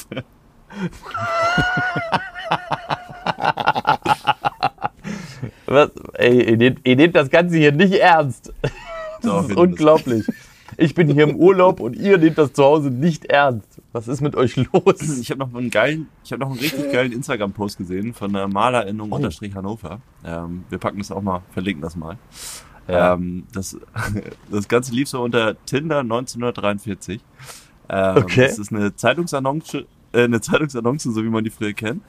[5.66, 5.92] was?
[6.14, 8.54] Ey, ihr nehmt, ihr nehmt das Ganze hier nicht ernst.
[8.62, 8.72] Das
[9.22, 10.26] Doch, ist unglaublich.
[10.78, 13.82] Ich bin hier im Urlaub und ihr nehmt das zu Hause nicht ernst.
[13.92, 15.20] Was ist mit euch los?
[15.20, 18.48] Ich habe noch einen geilen, ich habe noch einen richtig geilen Instagram-Post gesehen von der
[18.48, 20.00] Malerinnung unterstrich Hannover.
[20.26, 22.18] Ähm, wir packen das auch mal, verlinken das mal.
[22.88, 23.14] Ja.
[23.14, 23.78] Ähm, das,
[24.52, 27.22] das Ganze lief so unter Tinder 1943.
[27.90, 28.48] Ähm, Okay.
[28.48, 32.02] Das ist eine Zeitungsannonce, äh, eine Zeitungsannonce, so wie man die früher kennt.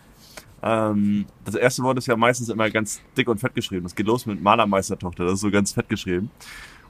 [0.62, 3.83] Ähm, das erste Wort ist ja meistens immer ganz dick und fett geschrieben.
[3.83, 6.31] Das geht los mit Malermeistertochter, das ist so ganz fett geschrieben.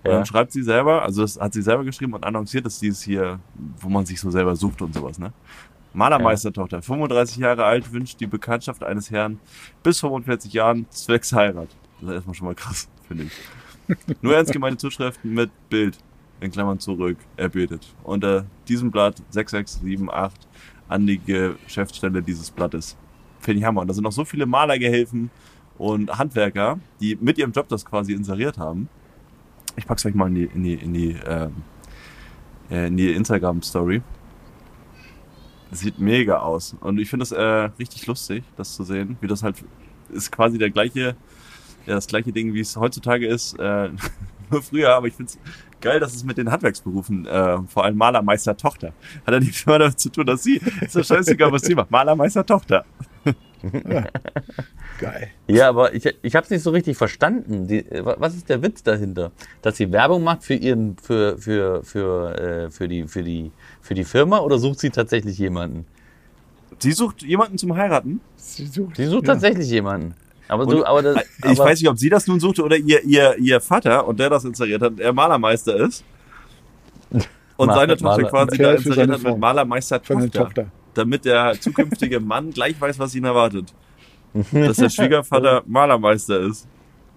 [0.05, 0.17] Und Ja.
[0.19, 3.41] dann schreibt sie selber, also das hat sie selber geschrieben und annonciert, dass dieses hier,
[3.81, 5.33] wo man sich so selber sucht und sowas, ne?
[5.95, 9.39] Malermeistertochter, 35 Jahre alt, wünscht die Bekanntschaft eines Herrn
[9.83, 11.69] bis 45 Jahren zwecks Heirat.
[12.01, 14.17] Das ist erstmal schon mal krass, finde ich.
[14.23, 15.97] Nur ernst gemeinte Zuschriften mit Bild,
[16.41, 17.95] in Klammern zurück, er betet.
[18.03, 20.49] Unter diesem Blatt 6678
[20.89, 22.97] an die Geschäftsstelle dieses Blattes.
[23.41, 23.83] Finde ich Hammer.
[23.83, 25.31] Und da sind noch so viele Malergehilfen
[25.79, 28.89] und Handwerker, die mit ihrem Job das quasi inseriert haben.
[29.77, 31.53] Ich pack's euch mal in die, in die, in die, ähm,
[32.71, 34.03] äh, in die Instagram-Story.
[35.73, 36.77] Sieht mega aus.
[36.81, 39.57] Und ich finde es äh, richtig lustig, das zu sehen, wie das halt
[40.11, 41.17] ist quasi der gleiche,
[41.87, 43.91] ja, das gleiche Ding, wie es heutzutage ist, äh,
[44.51, 45.39] nur früher, aber ich finde es
[45.81, 48.93] geil, dass es mit den Handwerksberufen, äh, vor allem Malermeister Tochter,
[49.27, 51.91] hat ja nichts mehr damit zu tun, dass sie, ist doch scheißegal, was sie macht,
[51.91, 52.85] Malermeister Tochter.
[55.01, 55.29] Geil.
[55.49, 57.67] Ja, aber ich, ich habe es nicht so richtig verstanden.
[57.67, 59.33] Die, äh, wa- was ist der Witz dahinter?
[59.63, 63.51] Dass sie Werbung macht für ihren, für, für, für, äh, für, die, für, die,
[63.81, 65.87] für die Firma oder sucht sie tatsächlich jemanden?
[66.79, 68.21] Sie sucht jemanden zum Heiraten.
[68.37, 69.35] Sie sucht, Sie sucht ja.
[69.35, 70.15] tatsächlich jemanden.
[70.49, 72.77] Aber du, Und- aber das, Ich aber, weiß nicht, ob sie das nun suchte oder
[72.77, 76.05] ihr, ihr, ihr Vater und der das installiert hat, der Malermeister ist.
[77.57, 79.39] Und Maler- seine Tochter Maler- quasi da installiert hat mit.
[79.39, 80.67] Malermeister Für seine Tochter.
[80.95, 83.75] Damit der zukünftige Mann gleich weiß, was ihn erwartet.
[84.53, 86.67] Dass der Schwiegervater Malermeister ist.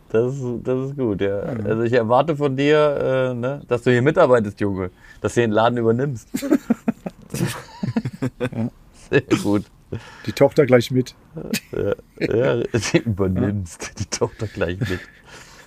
[0.10, 1.40] Das ist, das ist gut, ja.
[1.40, 4.90] Also ich erwarte von dir, äh, ne, dass du hier mitarbeitest, Junge.
[5.20, 6.30] Dass du den Laden übernimmst.
[9.10, 9.66] Sehr gut.
[10.26, 11.16] Die Tochter gleich mit.
[12.20, 15.00] Ja, sie übernimmst die Tochter gleich mit.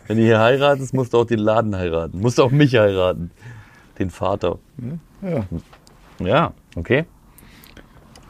[0.07, 2.21] Wenn du hier heiratest, musst du auch den Laden heiraten.
[2.21, 3.31] Musst du auch mich heiraten.
[3.99, 4.59] Den Vater.
[5.23, 5.45] Ja.
[6.19, 7.05] Ja, okay.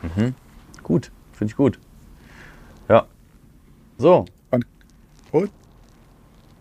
[0.03, 0.35] Mhm.
[0.83, 1.79] Gut, finde ich gut.
[2.89, 3.07] Ja.
[3.99, 4.65] So, Und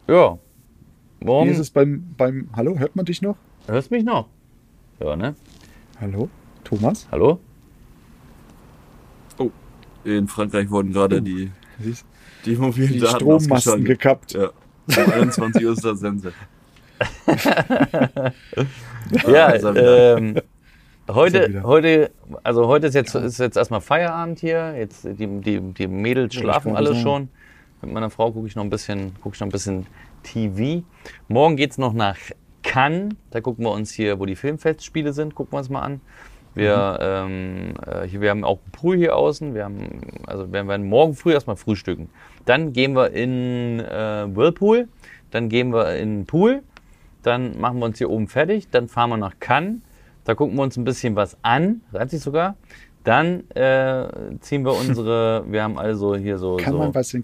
[0.07, 0.37] ja.
[1.19, 1.49] wie Warum?
[1.49, 2.77] ist es beim, beim Hallo?
[2.77, 3.37] Hört man dich noch?
[3.67, 4.27] Hörst mich noch?
[4.99, 5.35] Ja, ne?
[5.99, 6.29] Hallo?
[6.63, 7.07] Thomas?
[7.11, 7.39] Hallo?
[10.05, 12.05] In Frankreich wurden gerade die, Siehst,
[12.45, 14.33] die mobilen die Daten Strommasten gekappt.
[14.33, 14.49] Ja.
[14.87, 16.31] Um 21 Uhr ist das Sense.
[19.25, 20.17] Ja, er wieder.
[20.17, 20.41] ähm,
[21.13, 22.11] heute, heute,
[22.43, 24.75] also heute ist jetzt, ist jetzt erstmal Feierabend hier.
[24.77, 27.01] Jetzt die, die, die Mädels schlafen alle sagen.
[27.01, 27.29] schon.
[27.81, 29.85] Mit meiner Frau gucke ich noch ein bisschen, gucke ich noch ein bisschen
[30.23, 30.83] TV.
[31.27, 32.17] Morgen geht's noch nach
[32.63, 33.15] Cannes.
[33.31, 36.01] Da gucken wir uns hier, wo die Filmfestspiele sind, gucken wir uns mal an.
[36.55, 39.53] Wir, ähm, äh, hier, wir haben auch einen Pool hier außen.
[39.53, 42.09] Wir haben, also wir werden morgen früh erstmal frühstücken.
[42.45, 44.87] Dann gehen wir in äh, Whirlpool.
[45.31, 46.63] Dann gehen wir in den Pool.
[47.23, 48.69] Dann machen wir uns hier oben fertig.
[48.71, 49.81] Dann fahren wir nach Cannes.
[50.29, 51.81] Da gucken wir uns ein bisschen was an.
[51.91, 52.55] Reizt sich sogar.
[53.03, 54.07] Dann äh,
[54.41, 57.23] ziehen wir unsere, wir haben also hier so, Kann so man was in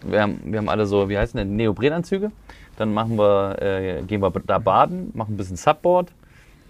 [0.00, 2.32] wir haben, wir haben alle so, wie heißen denn, Neoprenanzüge.
[2.78, 6.10] Dann machen wir, äh, gehen wir da baden, machen ein bisschen Subboard.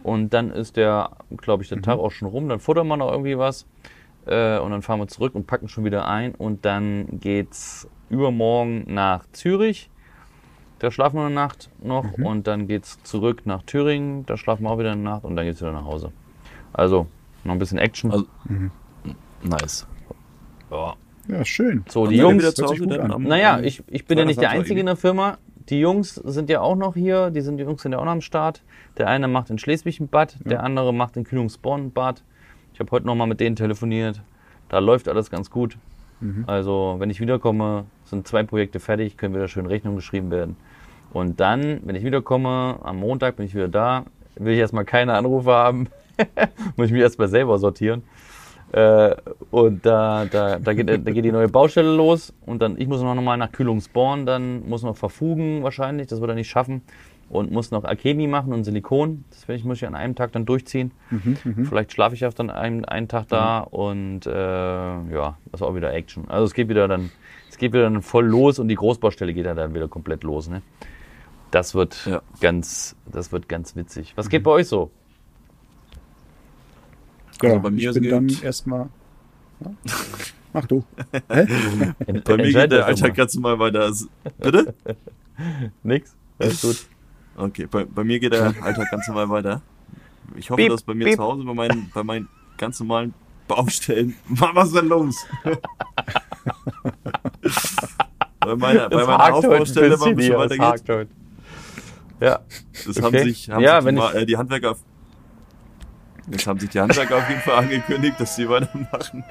[0.02, 2.48] Und dann ist der, glaube ich, der Tag auch schon rum.
[2.48, 3.64] Dann futtern wir noch irgendwie was.
[4.26, 6.34] Äh, und dann fahren wir zurück und packen schon wieder ein.
[6.34, 9.90] Und dann geht's übermorgen nach Zürich.
[10.80, 12.04] Da schlafen wir eine Nacht noch.
[12.18, 14.24] Und dann geht's zurück nach Thüringen.
[14.26, 15.24] Da schlafen wir auch wieder eine Nacht.
[15.24, 16.12] Und dann geht's wieder nach Hause.
[16.72, 17.06] Also,
[17.44, 18.10] noch ein bisschen Action.
[18.12, 18.26] Also-
[19.42, 19.86] Nice.
[20.70, 20.94] ja.
[21.28, 21.84] Ja, schön.
[21.88, 22.38] So, Und die Jungs.
[22.42, 23.12] wieder zu Hause gut dann an.
[23.12, 25.36] am- Naja, ich, ich bin ja nicht der Einzige in der Firma.
[25.68, 27.30] Die Jungs sind ja auch noch hier.
[27.30, 28.62] Die, sind, die Jungs sind ja auch noch am Start.
[28.96, 32.22] Der eine macht in Schleswig ein Bad, der andere macht in Kühlungsborn ein Bad.
[32.72, 34.22] Ich habe heute noch mal mit denen telefoniert.
[34.70, 35.76] Da läuft alles ganz gut.
[36.48, 40.56] Also, wenn ich wiederkomme, sind zwei Projekte fertig, können wieder schön Rechnung geschrieben werden.
[41.12, 44.04] Und dann, wenn ich wiederkomme, am Montag bin ich wieder da,
[44.36, 45.88] will ich erstmal keine Anrufe haben.
[46.76, 48.02] Muss ich mich erstmal selber sortieren.
[48.72, 49.14] Äh,
[49.50, 53.00] und da, da, da, geht, da geht die neue Baustelle los und dann ich muss
[53.00, 56.82] noch mal nach Kühlungsborn, dann muss noch verfugen wahrscheinlich, das wird er nicht schaffen
[57.30, 59.24] und muss noch Alchemie machen und Silikon.
[59.30, 60.92] Das ich, muss ich an einem Tag dann durchziehen.
[61.64, 65.74] Vielleicht schlafe ich auch dann einen, einen Tag da und äh, ja, das ist auch
[65.74, 66.28] wieder Action.
[66.28, 67.10] Also es geht wieder dann,
[67.48, 70.48] es geht wieder dann voll los und die Großbaustelle geht ja dann wieder komplett los.
[70.48, 70.60] Ne?
[71.50, 72.22] Das wird Ja.
[72.40, 74.12] ganz, das wird ganz witzig.
[74.16, 74.90] Was geht bei euch so?
[77.42, 78.88] Ja, Also bei mir ich bin dann geht- erstmal.
[79.60, 79.70] Ja?
[80.52, 80.84] Mach du.
[81.28, 81.94] Bei mir
[82.24, 83.88] geht der das Alltag ganz normal weiter.
[83.88, 84.74] Es- Bitte?
[85.82, 86.14] Nix?
[86.38, 86.86] Alles gut.
[87.36, 89.62] Okay, bei, bei mir geht der Alltag ganz normal weiter.
[90.36, 91.16] Ich hoffe, dass bei mir piep.
[91.16, 92.28] zu Hause bei meinen, bei meinen
[92.58, 93.14] ganz normalen
[93.46, 94.14] Baustellen.
[94.26, 95.14] Mann, was ist denn los?
[98.40, 101.06] bei meiner, bei meiner Hauptbaustelle war ein bisschen weiter.
[102.20, 102.40] Ja,
[102.86, 103.02] Das Okay.
[103.02, 104.72] haben sich, haben Ja, sich die, äh, die Handwerker.
[104.72, 104.82] auf-
[106.26, 109.24] Das haben sich die Handwerker auf jeden Fall angekündigt, dass sie weitermachen.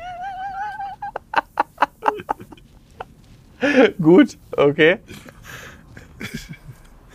[4.01, 4.97] gut, okay.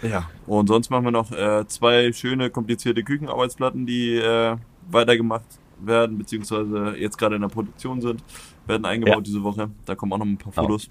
[0.03, 0.29] Ja.
[0.47, 4.57] Und sonst machen wir noch äh, zwei schöne, komplizierte Küchenarbeitsplatten, die äh,
[4.91, 5.45] weitergemacht
[5.81, 8.23] werden, beziehungsweise jetzt gerade in der Produktion sind,
[8.67, 9.21] werden eingebaut Ja.
[9.23, 9.71] diese Woche.
[9.85, 10.63] Da kommen auch noch ein paar Oh.
[10.63, 10.91] Fotos.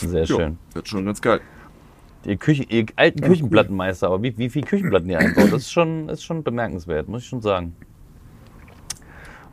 [0.00, 0.58] Sehr Jo, schön.
[0.74, 1.40] Wird schon ganz geil.
[2.26, 5.72] Ihr, Küchen, ihr alten Ja, Küchenplattenmeister, aber wie, wie viel Küchenplatten ihr einbaut, das ist
[5.72, 7.74] schon, ist schon bemerkenswert, muss ich schon sagen.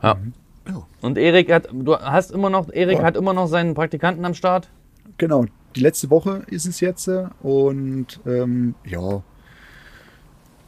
[0.02, 0.16] Ja.
[1.00, 3.04] Und Erik hat, du hast immer noch, Erik Ja.
[3.04, 4.70] hat immer noch seinen Praktikanten am Start.
[5.18, 5.46] Genau,
[5.76, 9.22] die letzte Woche ist es jetzt äh, und ähm, ja,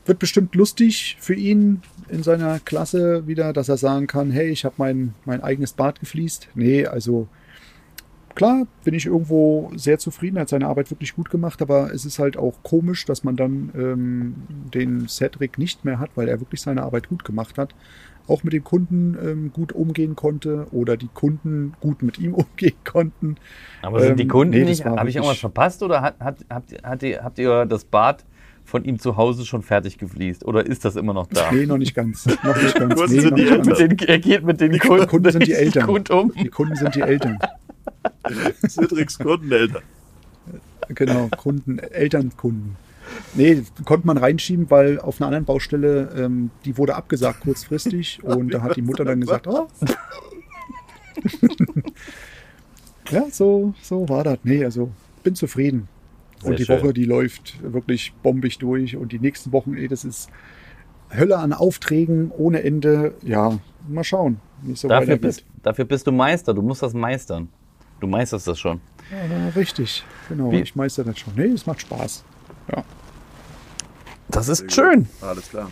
[0.05, 4.65] wird bestimmt lustig für ihn in seiner Klasse wieder, dass er sagen kann, hey, ich
[4.65, 6.49] habe mein, mein eigenes Bad gefliest.
[6.55, 7.27] Nee, also
[8.37, 12.05] klar bin ich irgendwo sehr zufrieden, er hat seine Arbeit wirklich gut gemacht, aber es
[12.05, 14.34] ist halt auch komisch, dass man dann ähm,
[14.72, 17.74] den Cedric nicht mehr hat, weil er wirklich seine Arbeit gut gemacht hat.
[18.28, 22.74] Auch mit den Kunden ähm, gut umgehen konnte oder die Kunden gut mit ihm umgehen
[22.84, 23.37] konnten.
[23.82, 26.72] Aber sind die Ähm, Kunden nee, nicht, habe ich irgendwas verpasst oder hat, hat, habt,
[26.72, 28.24] ihr- hat ihr, habt ihr das Bad
[28.64, 31.53] von ihm zu Hause schon fertig gefliest oder ist das immer noch da?
[31.53, 32.26] Nee, noch nicht ganz.
[32.43, 32.95] Noch nicht ganz.
[33.12, 33.66] Nee, noch die nicht ganz.
[33.68, 35.87] Mit den, er geht mit den Kunden, Kunden sind die Eltern.
[35.87, 36.32] gut um.
[36.32, 37.39] Die Kunden sind die Eltern.
[38.69, 39.83] Cedrics Kundeneltern.
[40.89, 42.77] Genau, Kunden, Elternkunden.
[43.35, 48.53] Nee, konnte man reinschieben, weil auf einer anderen Baustelle, ähm, die wurde abgesagt kurzfristig und
[48.53, 49.69] da hat die Mutter dann gesagt, oh.
[53.11, 54.39] ja, so, so war das.
[54.43, 54.91] Nee, also
[55.23, 55.89] bin zufrieden.
[56.41, 56.81] Sehr und die schön.
[56.81, 60.29] Woche, die läuft wirklich bombig durch und die nächsten Wochen, ey, das ist
[61.17, 63.15] Hölle an Aufträgen ohne Ende.
[63.23, 65.23] Ja, mal schauen, wie es so Dafür weitergeht.
[65.23, 67.49] bist, dafür bist du Meister, du musst das meistern.
[68.01, 68.80] Du meisterst das schon.
[69.11, 70.51] Ja, richtig, genau.
[70.53, 71.34] Wie- Ich meister das schon.
[71.36, 72.24] Nee, es macht Spaß.
[72.74, 72.84] Ja.
[74.28, 75.09] Das ist schön.
[75.20, 75.70] Alles klar.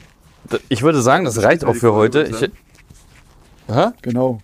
[0.69, 2.23] Ich würde sagen, das reicht auch für heute.
[2.25, 2.41] Ich,
[3.75, 3.87] Hä?
[4.03, 4.41] Genau.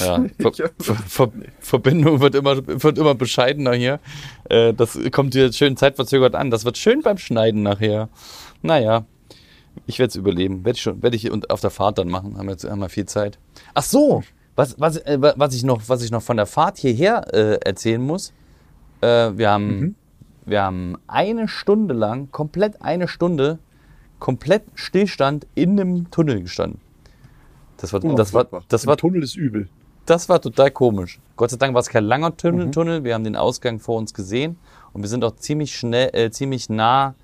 [0.00, 4.00] Ja, Ver Ver Ver Verbindung wird immer, wird immer bescheidener hier.
[4.48, 6.50] Äh, das kommt hier schön zeitverzögert an.
[6.50, 8.08] Das wird schön beim Schneiden nachher.
[8.62, 9.04] Naja,
[9.86, 10.64] ich werde es überleben.
[10.64, 12.36] Werde ich, schon- werd ich und auf der Fahrt dann machen.
[12.36, 13.38] Haben wir, jetzt, haben wir viel Zeit.
[13.74, 14.22] Ach so,
[14.60, 17.58] was, was, äh, wa- was, ich, noch, was ich noch von der Fahrt hierher äh,
[17.64, 18.32] erzählen muss.
[19.00, 19.96] Äh, wir haben
[20.46, 23.58] wir haben eine Stunde lang, komplett eine Stunde,
[24.18, 26.80] komplett Stillstand in einem Tunnel gestanden.
[27.76, 29.68] Das war, Oh, das war, das war, Tunnel ist übel.
[30.06, 31.20] das war total komisch.
[31.36, 32.72] Gott sei Dank war es kein langer Tunnel, Mhm.
[32.72, 33.04] Tunnel.
[33.04, 34.56] Wir haben den Ausgang vor uns gesehen
[34.92, 37.14] und wir sind auch ziemlich schnell, äh, ziemlich nah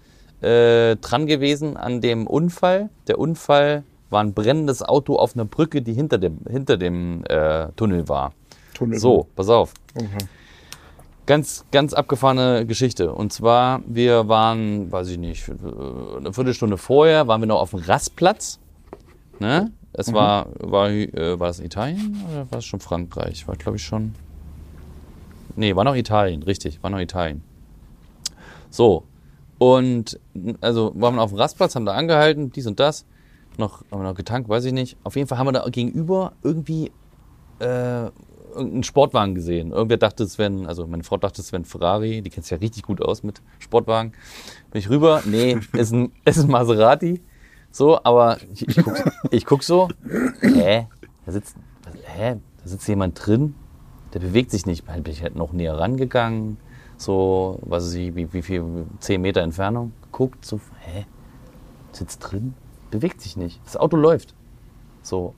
[0.41, 2.91] äh, dran gewesen an dem Unfall.
[3.09, 7.69] Der Unfall war ein brennendes Auto auf einer Brücke, die hinter dem, hinter dem äh,
[7.77, 8.33] Tunnel war.
[8.75, 8.99] Tunnel.
[8.99, 9.75] So, pass auf.
[9.95, 10.07] Oha.
[11.27, 13.13] Ganz, ganz abgefahrene Geschichte.
[13.13, 17.81] Und zwar, wir waren, weiß ich nicht, eine Viertelstunde vorher waren wir noch auf dem
[17.81, 18.61] Rastplatz.
[19.41, 19.73] Ne?
[19.93, 23.49] Es war, war, äh, war das Italien oder war es schon Frankreich?
[23.49, 24.15] War, glaube ich, schon.
[25.57, 27.43] Nee, war noch Italien, richtig, war noch Italien.
[28.71, 29.05] So.
[29.59, 30.21] Und
[30.61, 33.07] also waren wir auf dem Rastplatz, haben da angehalten, dies und das.
[33.59, 34.97] Noch, haben wir noch getankt, weiß ich nicht.
[35.03, 36.91] Auf jeden Fall haben wir da gegenüber irgendwie
[37.59, 38.11] äh,
[38.57, 39.73] irgendeinen Sportwagen gesehen.
[39.73, 42.23] Irgendwer dachte, es wäre ein, also meine Frau dachte, es wäre ein Ferrari.
[42.23, 44.13] Die kennt sich ja richtig gut aus mit Sportwagen.
[44.71, 47.23] Bin ich rüber, nee, ist ein, ist ein Maserati.
[47.71, 48.97] So, aber ich, ich, guck,
[49.31, 49.89] ich guck so,
[50.41, 50.87] hä?
[51.27, 51.57] Da sitzt,
[52.05, 52.37] hä?
[52.63, 53.55] Da sitzt jemand drin,
[54.15, 54.87] der bewegt sich nicht.
[54.87, 56.57] Bin ich halt noch näher rangegangen,
[56.97, 59.93] so, was weiß ich, wie, wie viel, 10 Meter Entfernung.
[60.11, 61.05] Guckt so, hä?
[61.93, 62.55] Sitzt drin,
[62.91, 63.61] bewegt sich nicht.
[63.65, 64.35] Das Auto läuft.
[65.03, 65.35] So,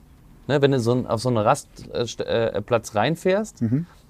[0.47, 3.61] ne, wenn du so auf so einen Rastplatz äh, Platz reinfährst,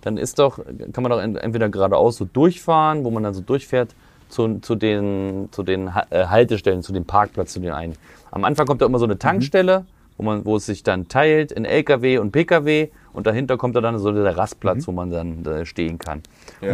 [0.01, 0.59] dann ist doch,
[0.93, 3.95] kann man doch en- entweder geradeaus so durchfahren, wo man dann so durchfährt,
[4.29, 7.95] zu, zu den, zu den Ha- äh, Haltestellen, zu dem Parkplatz, zu den einen.
[8.31, 9.85] Am Anfang kommt da immer so eine Tankstelle,
[10.17, 13.81] wo, man, wo es sich dann teilt in LKW und PKW und dahinter kommt da
[13.81, 16.21] dann so der Rastplatz, wo man dann äh, stehen kann.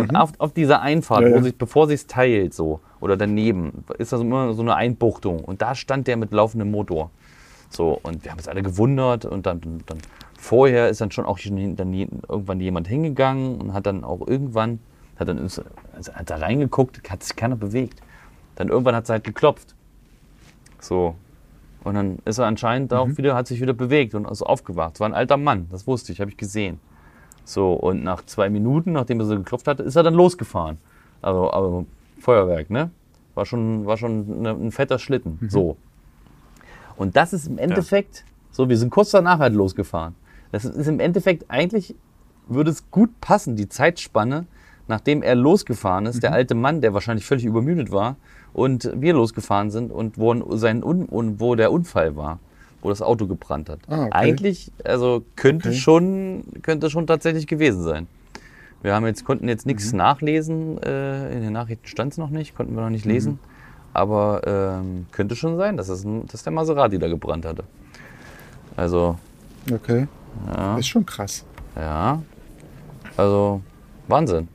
[0.02, 1.42] Und auf, auf dieser Einfahrt, Ja, wo ja.
[1.44, 5.76] sich, bevor sich teilt so oder daneben, ist das immer so eine Einbuchtung und da
[5.76, 7.12] stand der mit laufendem Motor.
[7.70, 10.00] So, und wir haben uns alle gewundert und dann, dann
[10.40, 14.26] vorher ist dann schon auch schon dann je- irgendwann jemand hingegangen und hat dann auch
[14.26, 14.80] irgendwann,
[15.20, 15.62] hat dann also
[16.14, 18.02] hat da reingeguckt, hat sich keiner bewegt.
[18.56, 19.76] Dann irgendwann hat es halt geklopft.
[20.80, 21.14] So.
[21.84, 24.96] Und dann ist er anscheinend auch wieder, hat sich wieder bewegt und ist aufgewacht.
[24.96, 26.80] Es war ein alter Mann, das wusste ich, habe ich gesehen.
[27.44, 30.80] So, und nach zwei Minuten, nachdem er so geklopft hatte, ist er dann losgefahren.
[31.22, 31.86] Also, aber
[32.26, 32.90] Feuerwerk, ne?
[33.36, 35.40] War schon, war schon ne, ein fetter Schlitten.
[35.48, 35.78] So.
[36.98, 40.16] Und das ist im Endeffekt, so, wir sind kurz danach halt losgefahren.
[40.52, 41.96] Das ist im Endeffekt eigentlich,
[42.48, 44.46] würde es gut passen, die Zeitspanne,
[44.88, 48.16] nachdem er losgefahren ist, der alte Mann, der wahrscheinlich völlig übermüdet war,
[48.54, 52.40] und wir losgefahren sind und wo, sein Un und wo der Unfall war,
[52.82, 53.80] wo das Auto gebrannt hat.
[53.88, 54.12] Ah, okay.
[54.12, 55.78] Eigentlich, also könnte Okay.
[55.78, 58.08] schon, könnte schon tatsächlich gewesen sein.
[58.86, 59.98] Wir haben jetzt, konnten jetzt nichts Mhm.
[59.98, 63.40] nachlesen, äh, in den Nachrichten stand es noch nicht, konnten wir noch nicht lesen.
[63.94, 67.64] Aber ähm, könnte schon sein, dass, es ein, dass der Maserati da gebrannt hatte.
[68.76, 69.18] Also,
[69.74, 70.08] Okay.
[70.56, 71.44] ja, Ist schon krass.
[71.76, 72.22] ja.
[73.18, 73.62] Also,
[74.08, 74.50] Wahnsinn.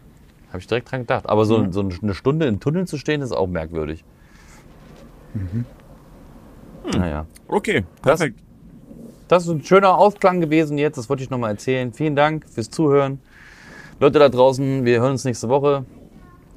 [0.50, 1.28] Habe ich direkt dran gedacht.
[1.28, 4.04] Aber so, so eine Stunde im Tunnel zu stehen, ist auch merkwürdig.
[6.96, 7.26] Naja.
[7.48, 8.38] Okay, perfekt.
[9.26, 11.92] Das ist ein schöner Ausklang gewesen jetzt, das wollte ich nochmal erzählen.
[11.92, 13.20] Vielen Dank fürs Zuhören.
[14.00, 15.84] Leute da draußen, wir hören uns nächste Woche.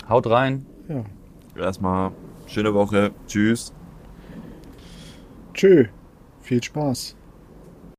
[0.07, 0.65] Haut rein.
[0.87, 1.03] Ja.
[1.61, 2.13] Erstmal
[2.47, 3.11] schöne Woche.
[3.27, 3.73] Tschüss.
[5.53, 5.87] Tschö.
[6.39, 7.17] Viel Spaß.